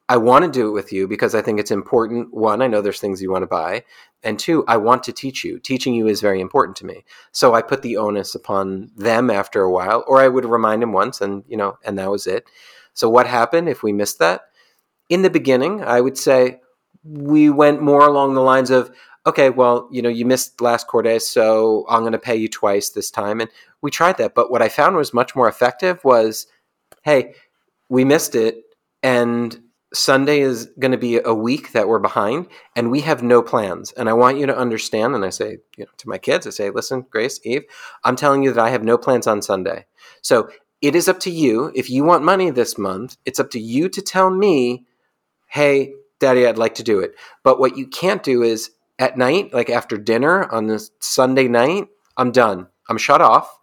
I 0.08 0.18
want 0.18 0.44
to 0.44 0.52
do 0.52 0.68
it 0.68 0.72
with 0.72 0.92
you 0.92 1.08
because 1.08 1.36
I 1.36 1.44
think 1.44 1.60
it's 1.60 1.70
important. 1.70 2.34
One, 2.34 2.64
I 2.64 2.68
know 2.68 2.82
there's 2.82 3.00
things 3.00 3.22
you 3.22 3.32
want 3.32 3.44
to 3.44 3.48
buy. 3.48 3.84
And 4.24 4.40
two, 4.40 4.66
I 4.68 4.78
want 4.78 5.04
to 5.04 5.14
teach 5.14 5.44
you. 5.44 5.60
Teaching 5.60 5.94
you 5.94 6.08
is 6.08 6.20
very 6.20 6.42
important 6.42 6.78
to 6.78 6.86
me. 6.86 7.06
So 7.32 7.54
I 7.54 7.62
put 7.62 7.84
the 7.84 7.98
onus 7.98 8.34
upon 8.34 8.90
them 8.96 9.30
after 9.30 9.62
a 9.62 9.72
while, 9.72 10.04
or 10.08 10.20
I 10.20 10.28
would 10.28 10.46
remind 10.46 10.82
them 10.82 10.94
once 10.94 11.22
and, 11.22 11.44
you 11.48 11.56
know, 11.56 11.78
and 11.86 12.00
that 12.00 12.10
was 12.10 12.26
it. 12.26 12.46
So 12.96 13.08
what 13.08 13.28
happened 13.28 13.70
if 13.70 13.84
we 13.84 13.94
missed 13.94 14.18
that? 14.18 14.42
In 15.10 15.22
the 15.22 15.30
beginning, 15.30 15.84
I 15.84 16.02
would 16.02 16.18
say 16.18 16.62
we 17.04 17.52
went 17.52 17.82
more 17.82 18.08
along 18.08 18.34
the 18.34 18.42
lines 18.42 18.72
of, 18.72 18.92
okay, 19.26 19.50
well, 19.50 19.88
you 19.92 20.02
know, 20.02 20.10
you 20.10 20.26
missed 20.26 20.62
last 20.62 20.88
quarter, 20.88 21.20
so 21.20 21.86
I'm 21.90 22.02
going 22.02 22.14
to 22.14 22.20
pay 22.20 22.36
you 22.36 22.48
twice 22.48 22.90
this 22.90 23.12
time. 23.12 23.42
And 23.42 23.50
we 23.82 23.92
tried 23.92 24.18
that. 24.18 24.36
But 24.36 24.52
what 24.52 24.62
I 24.62 24.70
found 24.70 24.96
was 24.96 25.14
much 25.14 25.36
more 25.36 25.48
effective 25.48 26.04
was, 26.04 26.48
hey, 27.04 27.36
we 27.90 28.06
missed 28.06 28.36
it. 28.36 28.64
And 29.04 29.62
Sunday 29.94 30.40
is 30.42 30.68
going 30.80 30.92
to 30.92 30.98
be 30.98 31.20
a 31.24 31.34
week 31.34 31.72
that 31.72 31.88
we're 31.88 32.00
behind 32.00 32.48
and 32.76 32.92
we 32.92 33.02
have 33.02 33.24
no 33.24 33.42
plans. 33.42 33.92
And 33.94 34.08
I 34.08 34.14
want 34.14 34.38
you 34.38 34.46
to 34.46 34.58
understand. 34.58 35.16
And 35.16 35.26
I 35.26 35.30
say, 35.30 35.58
you 35.78 35.86
know, 35.86 35.92
to 35.98 36.10
my 36.10 36.18
kids, 36.18 36.46
I 36.46 36.52
say, 36.52 36.70
listen, 36.70 37.06
Grace, 37.10 37.40
Eve, 37.44 37.64
I'm 38.04 38.16
telling 38.16 38.44
you 38.44 38.54
that 38.54 38.64
I 38.64 38.70
have 38.70 38.84
no 38.84 38.98
plans 38.98 39.26
on 39.26 39.42
Sunday. 39.42 39.86
So 40.22 40.50
it 40.82 40.96
is 40.96 41.08
up 41.08 41.20
to 41.22 41.32
you. 41.32 41.72
If 41.76 41.90
you 41.90 42.04
want 42.04 42.24
money 42.24 42.52
this 42.52 42.78
month, 42.78 43.18
it's 43.26 43.40
up 43.40 43.50
to 43.52 43.60
you 43.60 43.90
to 43.90 44.02
tell 44.02 44.30
me, 44.30 44.86
hey, 45.48 45.94
daddy, 46.20 46.46
I'd 46.46 46.58
like 46.58 46.76
to 46.76 46.84
do 46.84 47.00
it. 47.00 47.16
But 47.44 47.60
what 47.60 47.76
you 47.76 47.88
can't 47.88 48.22
do 48.22 48.44
is 48.44 48.70
at 49.00 49.18
night, 49.18 49.54
like 49.54 49.70
after 49.70 49.98
dinner 49.98 50.52
on 50.52 50.68
this 50.68 50.92
Sunday 51.00 51.48
night, 51.48 51.88
I'm 52.18 52.32
done. 52.32 52.68
I'm 52.90 52.98
shut 52.98 53.22
off. 53.22 53.58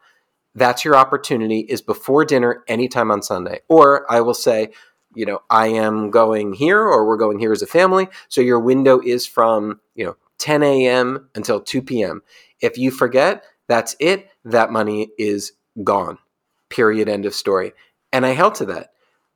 That's 0.54 0.84
your 0.84 0.96
opportunity 0.96 1.60
is 1.60 1.82
before 1.82 2.24
dinner 2.24 2.64
anytime 2.66 3.10
on 3.10 3.22
Sunday. 3.22 3.60
Or 3.68 4.10
I 4.10 4.22
will 4.22 4.34
say, 4.34 4.70
you 5.14 5.26
know, 5.26 5.42
I 5.50 5.68
am 5.68 6.10
going 6.10 6.54
here 6.54 6.80
or 6.80 7.06
we're 7.06 7.18
going 7.18 7.38
here 7.38 7.52
as 7.52 7.60
a 7.60 7.66
family. 7.66 8.08
So 8.28 8.40
your 8.40 8.58
window 8.58 8.98
is 9.00 9.26
from, 9.26 9.80
you 9.94 10.06
know, 10.06 10.16
10 10.38 10.62
a.m. 10.62 11.28
until 11.34 11.60
2 11.60 11.82
p.m. 11.82 12.22
If 12.60 12.78
you 12.78 12.90
forget, 12.90 13.44
that's 13.68 13.94
it. 14.00 14.30
That 14.44 14.72
money 14.72 15.10
is 15.18 15.52
gone. 15.84 16.18
Period. 16.70 17.08
End 17.08 17.26
of 17.26 17.34
story. 17.34 17.72
And 18.12 18.24
I 18.24 18.30
held 18.30 18.54
to 18.56 18.64
that. 18.66 18.92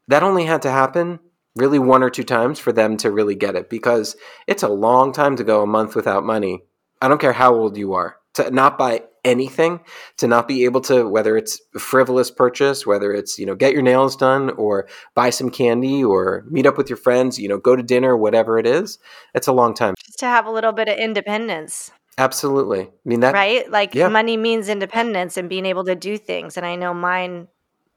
That 0.08 0.22
only 0.22 0.46
had 0.46 0.62
to 0.62 0.70
happen 0.70 1.20
really 1.56 1.78
one 1.78 2.02
or 2.02 2.10
two 2.10 2.24
times 2.24 2.58
for 2.58 2.72
them 2.72 2.96
to 2.98 3.10
really 3.10 3.34
get 3.34 3.56
it 3.56 3.68
because 3.68 4.16
it's 4.46 4.62
a 4.62 4.68
long 4.68 5.12
time 5.12 5.36
to 5.36 5.44
go 5.44 5.62
a 5.62 5.66
month 5.66 5.94
without 5.94 6.24
money. 6.24 6.62
I 7.02 7.08
don't 7.08 7.20
care 7.20 7.32
how 7.32 7.54
old 7.54 7.76
you 7.76 7.94
are. 7.94 8.16
To 8.34 8.50
not 8.50 8.78
buy 8.78 9.02
anything 9.24 9.80
to 10.16 10.26
not 10.26 10.48
be 10.48 10.64
able 10.64 10.80
to 10.80 11.06
whether 11.08 11.36
it's 11.36 11.60
a 11.74 11.78
frivolous 11.78 12.30
purchase 12.30 12.86
whether 12.86 13.12
it's 13.12 13.38
you 13.38 13.46
know 13.46 13.54
get 13.54 13.72
your 13.72 13.82
nails 13.82 14.16
done 14.16 14.50
or 14.50 14.88
buy 15.14 15.30
some 15.30 15.50
candy 15.50 16.02
or 16.02 16.44
meet 16.48 16.66
up 16.66 16.78
with 16.78 16.88
your 16.88 16.96
friends 16.96 17.38
you 17.38 17.48
know 17.48 17.58
go 17.58 17.76
to 17.76 17.82
dinner 17.82 18.16
whatever 18.16 18.58
it 18.58 18.66
is 18.66 18.98
it's 19.34 19.46
a 19.46 19.52
long 19.52 19.74
time. 19.74 19.94
Just 20.04 20.18
to 20.20 20.26
have 20.26 20.46
a 20.46 20.50
little 20.50 20.72
bit 20.72 20.88
of 20.88 20.98
independence. 20.98 21.90
Absolutely. 22.18 22.82
I 22.82 22.90
mean 23.04 23.20
that 23.20 23.34
right? 23.34 23.70
Like 23.70 23.94
yeah. 23.94 24.08
money 24.08 24.36
means 24.36 24.68
independence 24.68 25.36
and 25.36 25.48
being 25.48 25.66
able 25.66 25.84
to 25.84 25.94
do 25.94 26.16
things 26.16 26.56
and 26.56 26.64
i 26.66 26.76
know 26.76 26.94
mine 26.94 27.48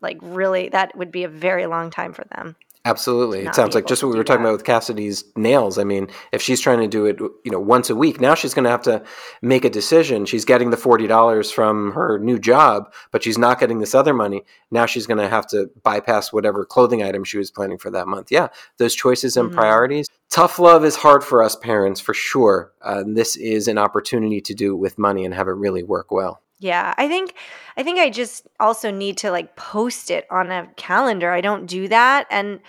like 0.01 0.17
really 0.21 0.69
that 0.69 0.95
would 0.97 1.11
be 1.11 1.23
a 1.23 1.29
very 1.29 1.65
long 1.65 1.89
time 1.89 2.13
for 2.13 2.25
them 2.35 2.55
Absolutely. 2.85 3.45
It 3.45 3.55
sounds 3.55 3.75
like 3.75 3.87
just 3.87 4.03
what 4.03 4.11
we 4.11 4.17
were 4.17 4.25
talking 4.25 4.43
that. 4.43 4.49
about 4.49 4.57
with 4.57 4.65
Cassidy's 4.65 5.23
nails. 5.37 5.77
I 5.77 5.85
mean, 5.85 6.09
if 6.33 6.41
she's 6.41 6.59
trying 6.59 6.81
to 6.81 6.87
do 6.87 7.05
it, 7.05 7.17
you 7.45 7.51
know, 7.51 7.59
once 7.59 7.89
a 7.89 7.95
week, 7.95 8.19
now 8.19 8.35
she's 8.35 8.53
going 8.53 8.65
to 8.65 8.69
have 8.69 8.81
to 8.83 9.01
make 9.41 9.63
a 9.63 9.69
decision. 9.69 10.25
She's 10.25 10.43
getting 10.43 10.69
the 10.69 10.75
$40 10.75 11.53
from 11.53 11.93
her 11.93 12.19
new 12.19 12.37
job, 12.37 12.93
but 13.11 13.23
she's 13.23 13.37
not 13.37 13.57
getting 13.57 13.79
this 13.79 13.95
other 13.95 14.13
money. 14.13 14.43
Now 14.69 14.85
she's 14.85 15.07
going 15.07 15.19
to 15.19 15.29
have 15.29 15.47
to 15.47 15.71
bypass 15.81 16.33
whatever 16.33 16.65
clothing 16.65 17.01
item 17.03 17.23
she 17.23 17.37
was 17.37 17.51
planning 17.51 17.77
for 17.77 17.89
that 17.91 18.07
month. 18.07 18.29
Yeah, 18.31 18.49
those 18.79 18.95
choices 18.95 19.37
and 19.37 19.47
mm-hmm. 19.47 19.59
priorities. 19.59 20.09
Tough 20.29 20.59
love 20.59 20.83
is 20.83 20.97
hard 20.97 21.23
for 21.23 21.41
us 21.41 21.55
parents 21.55 22.01
for 22.01 22.13
sure. 22.13 22.73
Uh, 22.81 23.03
this 23.07 23.37
is 23.37 23.69
an 23.69 23.77
opportunity 23.77 24.41
to 24.41 24.53
do 24.53 24.73
it 24.73 24.79
with 24.79 24.97
money 24.97 25.23
and 25.23 25.33
have 25.33 25.47
it 25.47 25.51
really 25.51 25.83
work 25.83 26.11
well. 26.11 26.42
Yeah, 26.63 26.93
I 26.97 27.09
think 27.09 27.35
I 27.75 27.83
think 27.83 27.99
I 27.99 28.09
just 28.09 28.47
also 28.57 28.89
need 28.89 29.17
to 29.17 29.31
like 29.31 29.57
post 29.57 30.09
it 30.09 30.25
on 30.31 30.49
a 30.49 30.69
calendar. 30.77 31.29
I 31.29 31.41
don't 31.41 31.65
do 31.65 31.89
that 31.89 32.25
and 32.31 32.61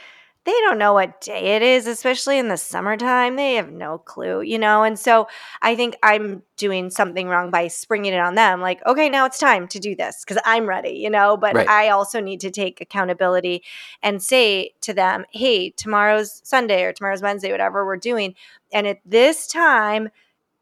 they 0.43 0.51
don't 0.51 0.79
know 0.79 0.93
what 0.93 1.21
day 1.21 1.55
it 1.55 1.63
is, 1.63 1.87
especially 1.87 2.39
in 2.39 2.49
the 2.49 2.57
summertime. 2.57 3.37
They 3.37 3.55
have 3.55 3.71
no 3.71 3.99
clue, 3.99 4.43
you 4.43 4.59
know? 4.59 4.83
And 4.83 4.99
so 4.99 5.29
I 5.63 5.77
think 5.77 5.97
I'm 6.03 6.43
doing 6.57 6.91
something 6.91 7.29
wrong 7.29 7.53
by 7.53 7.69
springing 7.69 8.13
it 8.13 8.19
on 8.19 8.35
them. 8.35 8.61
Like, 8.61 8.85
okay, 8.85 9.09
now 9.09 9.27
it's 9.27 9.39
time 9.39 9.69
to 9.69 9.79
do 9.79 9.95
this 9.95 10.25
because 10.25 10.43
I'm 10.45 10.67
ready, 10.67 10.97
you 10.99 11.09
know? 11.09 11.37
But 11.37 11.55
right. 11.55 11.69
I 11.69 11.89
also 11.91 12.21
need 12.21 12.41
to 12.41 12.51
take 12.51 12.81
accountability 12.81 13.63
and 14.03 14.21
say 14.21 14.75
to 14.83 14.93
them, 14.93 15.25
hey, 15.31 15.71
tomorrow's 15.71 16.43
Sunday 16.45 16.83
or 16.83 16.93
tomorrow's 16.93 17.23
Wednesday, 17.23 17.53
whatever 17.53 17.87
we're 17.87 17.97
doing. 17.97 18.35
And 18.73 18.89
at 18.89 18.99
this 19.07 19.47
time, 19.47 20.11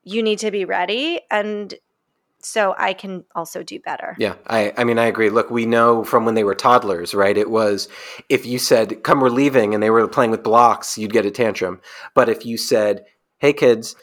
you 0.05 0.23
need 0.23 0.39
to 0.41 0.51
be 0.51 0.65
ready. 0.65 1.23
And 1.31 1.75
so 2.45 2.75
I 2.79 2.93
can 2.93 3.25
also 3.35 3.63
do 3.63 3.79
better. 3.81 4.17
Yeah, 4.19 4.35
I, 4.47 4.73
I 4.77 4.85
mean, 4.85 4.99
I 4.99 5.07
agree. 5.07 5.31
Look, 5.31 5.51
we 5.51 5.67
know 5.67 6.05
from 6.05 6.25
when 6.25 6.35
they 6.35 6.45
were 6.45 6.55
toddlers, 6.55 7.15
right? 7.15 7.37
It 7.37 7.51
was 7.51 7.89
if 8.29 8.45
you 8.45 8.59
said, 8.59 9.03
come, 9.03 9.21
we're 9.21 9.31
leaving, 9.31 9.75
and 9.75 9.83
they 9.83 9.91
were 9.91 10.07
playing 10.09 10.31
with 10.31 10.43
blocks, 10.43 10.99
you'd 10.99 11.13
get 11.13 11.27
a 11.27 11.31
tantrum. 11.31 11.81
But 12.15 12.29
if 12.29 12.45
you 12.45 12.57
said, 12.57 13.05
hey, 13.39 13.53
kids, 13.53 13.95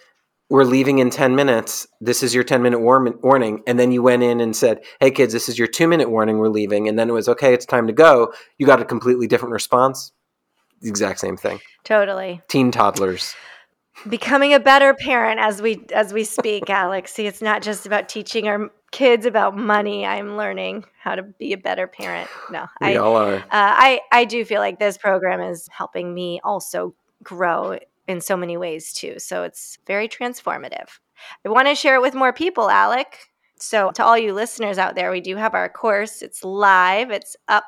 we're 0.49 0.63
leaving 0.63 0.99
in 0.99 1.10
10 1.10 1.36
minutes, 1.36 1.88
this 2.02 2.23
is 2.23 2.34
your 2.34 2.43
10 2.43 2.62
minute 2.62 2.80
war- 2.80 3.15
warning. 3.21 3.62
And 3.67 3.80
then 3.80 3.91
you 3.91 4.02
went 4.02 4.23
in 4.23 4.39
and 4.39 4.56
said, 4.56 4.82
hey, 4.99 5.12
kids, 5.12 5.32
this 5.34 5.47
is 5.47 5.60
your 5.60 5.67
two 5.67 5.88
minute 5.88 6.10
warning, 6.10 6.38
we're 6.38 6.49
leaving. 6.49 6.88
And 6.88 6.97
then 6.97 7.10
it 7.10 7.13
was, 7.13 7.30
okay, 7.30 7.54
it's 7.54 7.65
time 7.65 7.88
to 7.88 7.93
go. 7.93 8.34
You 8.58 8.65
got 8.65 8.82
a 8.82 8.86
completely 8.86 9.28
different 9.28 9.54
response. 9.54 10.12
The 10.82 10.89
exact 10.89 11.19
same 11.19 11.38
thing. 11.38 11.60
Totally. 11.84 12.41
Teen 12.47 12.71
toddlers 12.71 13.36
becoming 14.07 14.53
a 14.53 14.59
better 14.59 14.93
parent 14.93 15.39
as 15.39 15.62
we 15.62 15.85
as 15.93 16.13
we 16.13 16.23
speak 16.23 16.69
alec. 16.69 17.07
See 17.07 17.25
it's 17.25 17.41
not 17.41 17.62
just 17.62 17.85
about 17.85 18.09
teaching 18.09 18.47
our 18.47 18.69
kids 18.91 19.25
about 19.25 19.55
money. 19.57 20.05
I'm 20.05 20.38
learning 20.38 20.85
how 20.99 21.15
to 21.15 21.23
be 21.23 21.53
a 21.53 21.57
better 21.57 21.88
parent. 21.88 22.29
No 22.51 22.65
we 22.81 22.88
I, 22.88 22.95
all 22.95 23.15
are. 23.17 23.35
uh, 23.35 23.41
i 23.51 23.99
i 24.12 24.25
do 24.25 24.43
feel 24.45 24.62
like 24.62 24.79
this 24.79 24.97
program 24.97 25.41
is 25.41 25.67
helping 25.71 26.13
me 26.13 26.39
also 26.43 26.95
grow 27.23 27.77
in 28.07 28.21
so 28.21 28.35
many 28.35 28.57
ways 28.57 28.93
too. 28.93 29.15
So 29.19 29.43
it's 29.43 29.77
very 29.85 30.07
transformative. 30.07 30.88
I 31.45 31.49
want 31.49 31.67
to 31.67 31.75
share 31.75 31.95
it 31.95 32.01
with 32.01 32.15
more 32.15 32.33
people 32.33 32.69
alec 32.69 33.28
so, 33.62 33.91
to 33.91 34.04
all 34.04 34.17
you 34.17 34.34
listeners 34.34 34.78
out 34.78 34.95
there, 34.95 35.12
we 35.12 35.19
do 35.19 35.36
have 35.36 35.54
our 35.54 35.67
course. 35.67 36.22
It's 36.22 36.43
live, 36.45 37.12
it's 37.12 37.36
up 37.50 37.65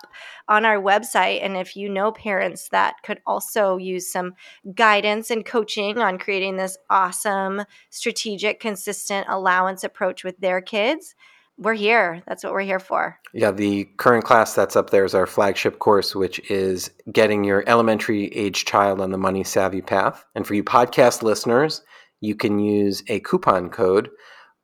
on 0.48 0.64
our 0.64 0.82
website. 0.82 1.44
And 1.44 1.58
if 1.58 1.76
you 1.76 1.90
know 1.90 2.14
parents 2.14 2.70
that 2.70 2.96
could 3.04 3.20
also 3.26 3.76
use 3.78 4.12
some 4.12 4.34
guidance 4.74 5.30
and 5.32 5.46
coaching 5.46 5.98
on 5.98 6.18
creating 6.18 6.56
this 6.56 6.78
awesome, 6.90 7.64
strategic, 7.90 8.62
consistent 8.62 9.28
allowance 9.30 9.84
approach 9.84 10.24
with 10.24 10.40
their 10.40 10.62
kids, 10.62 11.14
we're 11.58 11.74
here. 11.74 12.24
That's 12.26 12.44
what 12.44 12.54
we're 12.54 12.62
here 12.62 12.80
for. 12.80 13.20
Yeah, 13.34 13.52
the 13.52 13.86
current 13.98 14.24
class 14.24 14.56
that's 14.56 14.76
up 14.76 14.90
there 14.90 15.06
is 15.06 15.14
our 15.14 15.28
flagship 15.28 15.80
course, 15.80 16.16
which 16.16 16.40
is 16.50 16.90
getting 17.12 17.44
your 17.44 17.64
elementary 17.68 18.28
age 18.28 18.66
child 18.66 19.02
on 19.02 19.12
the 19.12 19.18
money 19.18 19.44
savvy 19.44 19.82
path. 19.82 20.26
And 20.36 20.48
for 20.48 20.54
you 20.54 20.64
podcast 20.64 21.22
listeners, 21.22 21.82
you 22.22 22.36
can 22.36 22.60
use 22.60 23.04
a 23.10 23.20
coupon 23.20 23.70
code 23.70 24.10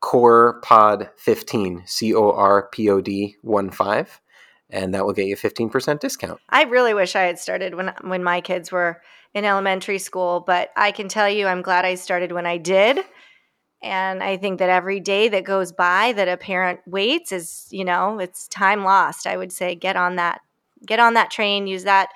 CORPOD 0.02 1.10
15, 1.18 1.84
C 1.86 2.14
O 2.14 2.32
R 2.32 2.70
P 2.72 2.90
O 2.90 3.02
D 3.02 3.36
1 3.42 3.72
5, 3.72 4.22
and 4.70 4.94
that 4.94 5.06
will 5.06 5.14
get 5.14 5.26
you 5.26 5.34
a 5.34 5.38
15% 5.38 6.00
discount. 6.00 6.40
I 6.50 6.64
really 6.64 6.94
wish 6.94 7.16
I 7.16 7.24
had 7.24 7.40
started 7.40 7.76
when 7.76 7.94
when 8.02 8.24
my 8.24 8.42
kids 8.42 8.72
were 8.72 9.02
in 9.34 9.46
elementary 9.46 10.00
school, 10.00 10.44
but 10.46 10.72
I 10.76 10.92
can 10.92 11.08
tell 11.08 11.30
you 11.30 11.48
I'm 11.48 11.62
glad 11.62 11.86
I 11.86 11.96
started 11.96 12.32
when 12.32 12.46
I 12.46 12.58
did. 12.58 13.00
And 13.84 14.24
I 14.24 14.38
think 14.38 14.58
that 14.60 14.70
every 14.70 15.00
day 15.00 15.30
that 15.30 15.44
goes 15.44 15.72
by 15.72 16.14
that 16.14 16.28
a 16.28 16.36
parent 16.36 16.80
waits 16.88 17.32
is, 17.32 17.68
you 17.70 17.86
know, 17.86 18.18
it's 18.20 18.48
time 18.48 18.84
lost. 18.84 19.28
I 19.28 19.38
would 19.38 19.52
say 19.52 19.76
get 19.76 19.96
on 19.96 20.16
that 20.16 20.42
get 20.86 21.00
on 21.00 21.14
that 21.16 21.32
train, 21.32 21.68
use 21.68 21.84
that 21.84 22.10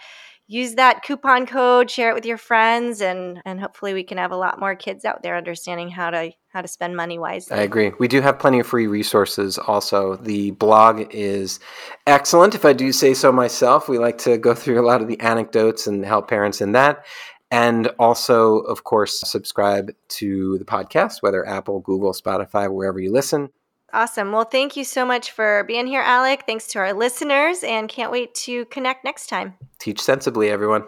use 0.51 0.75
that 0.75 1.01
coupon 1.03 1.45
code, 1.45 1.89
share 1.89 2.09
it 2.09 2.13
with 2.13 2.25
your 2.25 2.37
friends, 2.37 3.01
and 3.01 3.41
and 3.45 3.59
hopefully 3.59 3.93
we 3.93 4.03
can 4.03 4.17
have 4.17 4.31
a 4.31 4.35
lot 4.35 4.59
more 4.59 4.75
kids 4.75 5.05
out 5.05 5.23
there 5.23 5.37
understanding 5.37 5.89
how 5.89 6.09
to 6.09 6.31
how 6.49 6.61
to 6.61 6.67
spend 6.67 6.95
money 6.95 7.17
wisely. 7.17 7.57
I 7.57 7.61
agree. 7.61 7.93
We 7.97 8.07
do 8.07 8.21
have 8.21 8.37
plenty 8.37 8.59
of 8.59 8.67
free 8.67 8.87
resources. 8.87 9.57
Also, 9.57 10.17
the 10.17 10.51
blog 10.51 11.07
is 11.11 11.59
excellent. 12.05 12.53
If 12.53 12.65
I 12.65 12.73
do 12.73 12.91
say 12.91 13.13
so 13.13 13.31
myself, 13.31 13.87
we 13.87 13.97
like 13.97 14.17
to 14.19 14.37
go 14.37 14.53
through 14.61 14.79
a 14.79 14.85
lot 14.85 15.01
of 15.01 15.07
the 15.07 15.19
anecdotes 15.21 15.87
and 15.87 16.05
help 16.05 16.27
parents 16.27 16.61
in 16.61 16.73
that. 16.73 17.05
And 17.49 17.87
also, 17.99 18.59
of 18.59 18.85
course, 18.85 19.19
subscribe 19.25 19.91
to 20.07 20.57
the 20.57 20.63
podcast, 20.63 21.17
whether 21.21 21.45
Apple, 21.45 21.81
Google, 21.81 22.13
Spotify, 22.13 22.73
wherever 22.73 22.97
you 22.97 23.11
listen. 23.11 23.49
Awesome. 23.93 24.31
Well, 24.31 24.45
thank 24.45 24.77
you 24.77 24.83
so 24.83 25.05
much 25.05 25.31
for 25.31 25.63
being 25.65 25.87
here, 25.87 26.01
Alec. 26.01 26.43
Thanks 26.45 26.67
to 26.67 26.79
our 26.79 26.93
listeners, 26.93 27.63
and 27.63 27.89
can't 27.89 28.11
wait 28.11 28.33
to 28.35 28.65
connect 28.65 29.03
next 29.03 29.27
time. 29.27 29.55
Teach 29.79 30.01
sensibly, 30.01 30.49
everyone. 30.49 30.83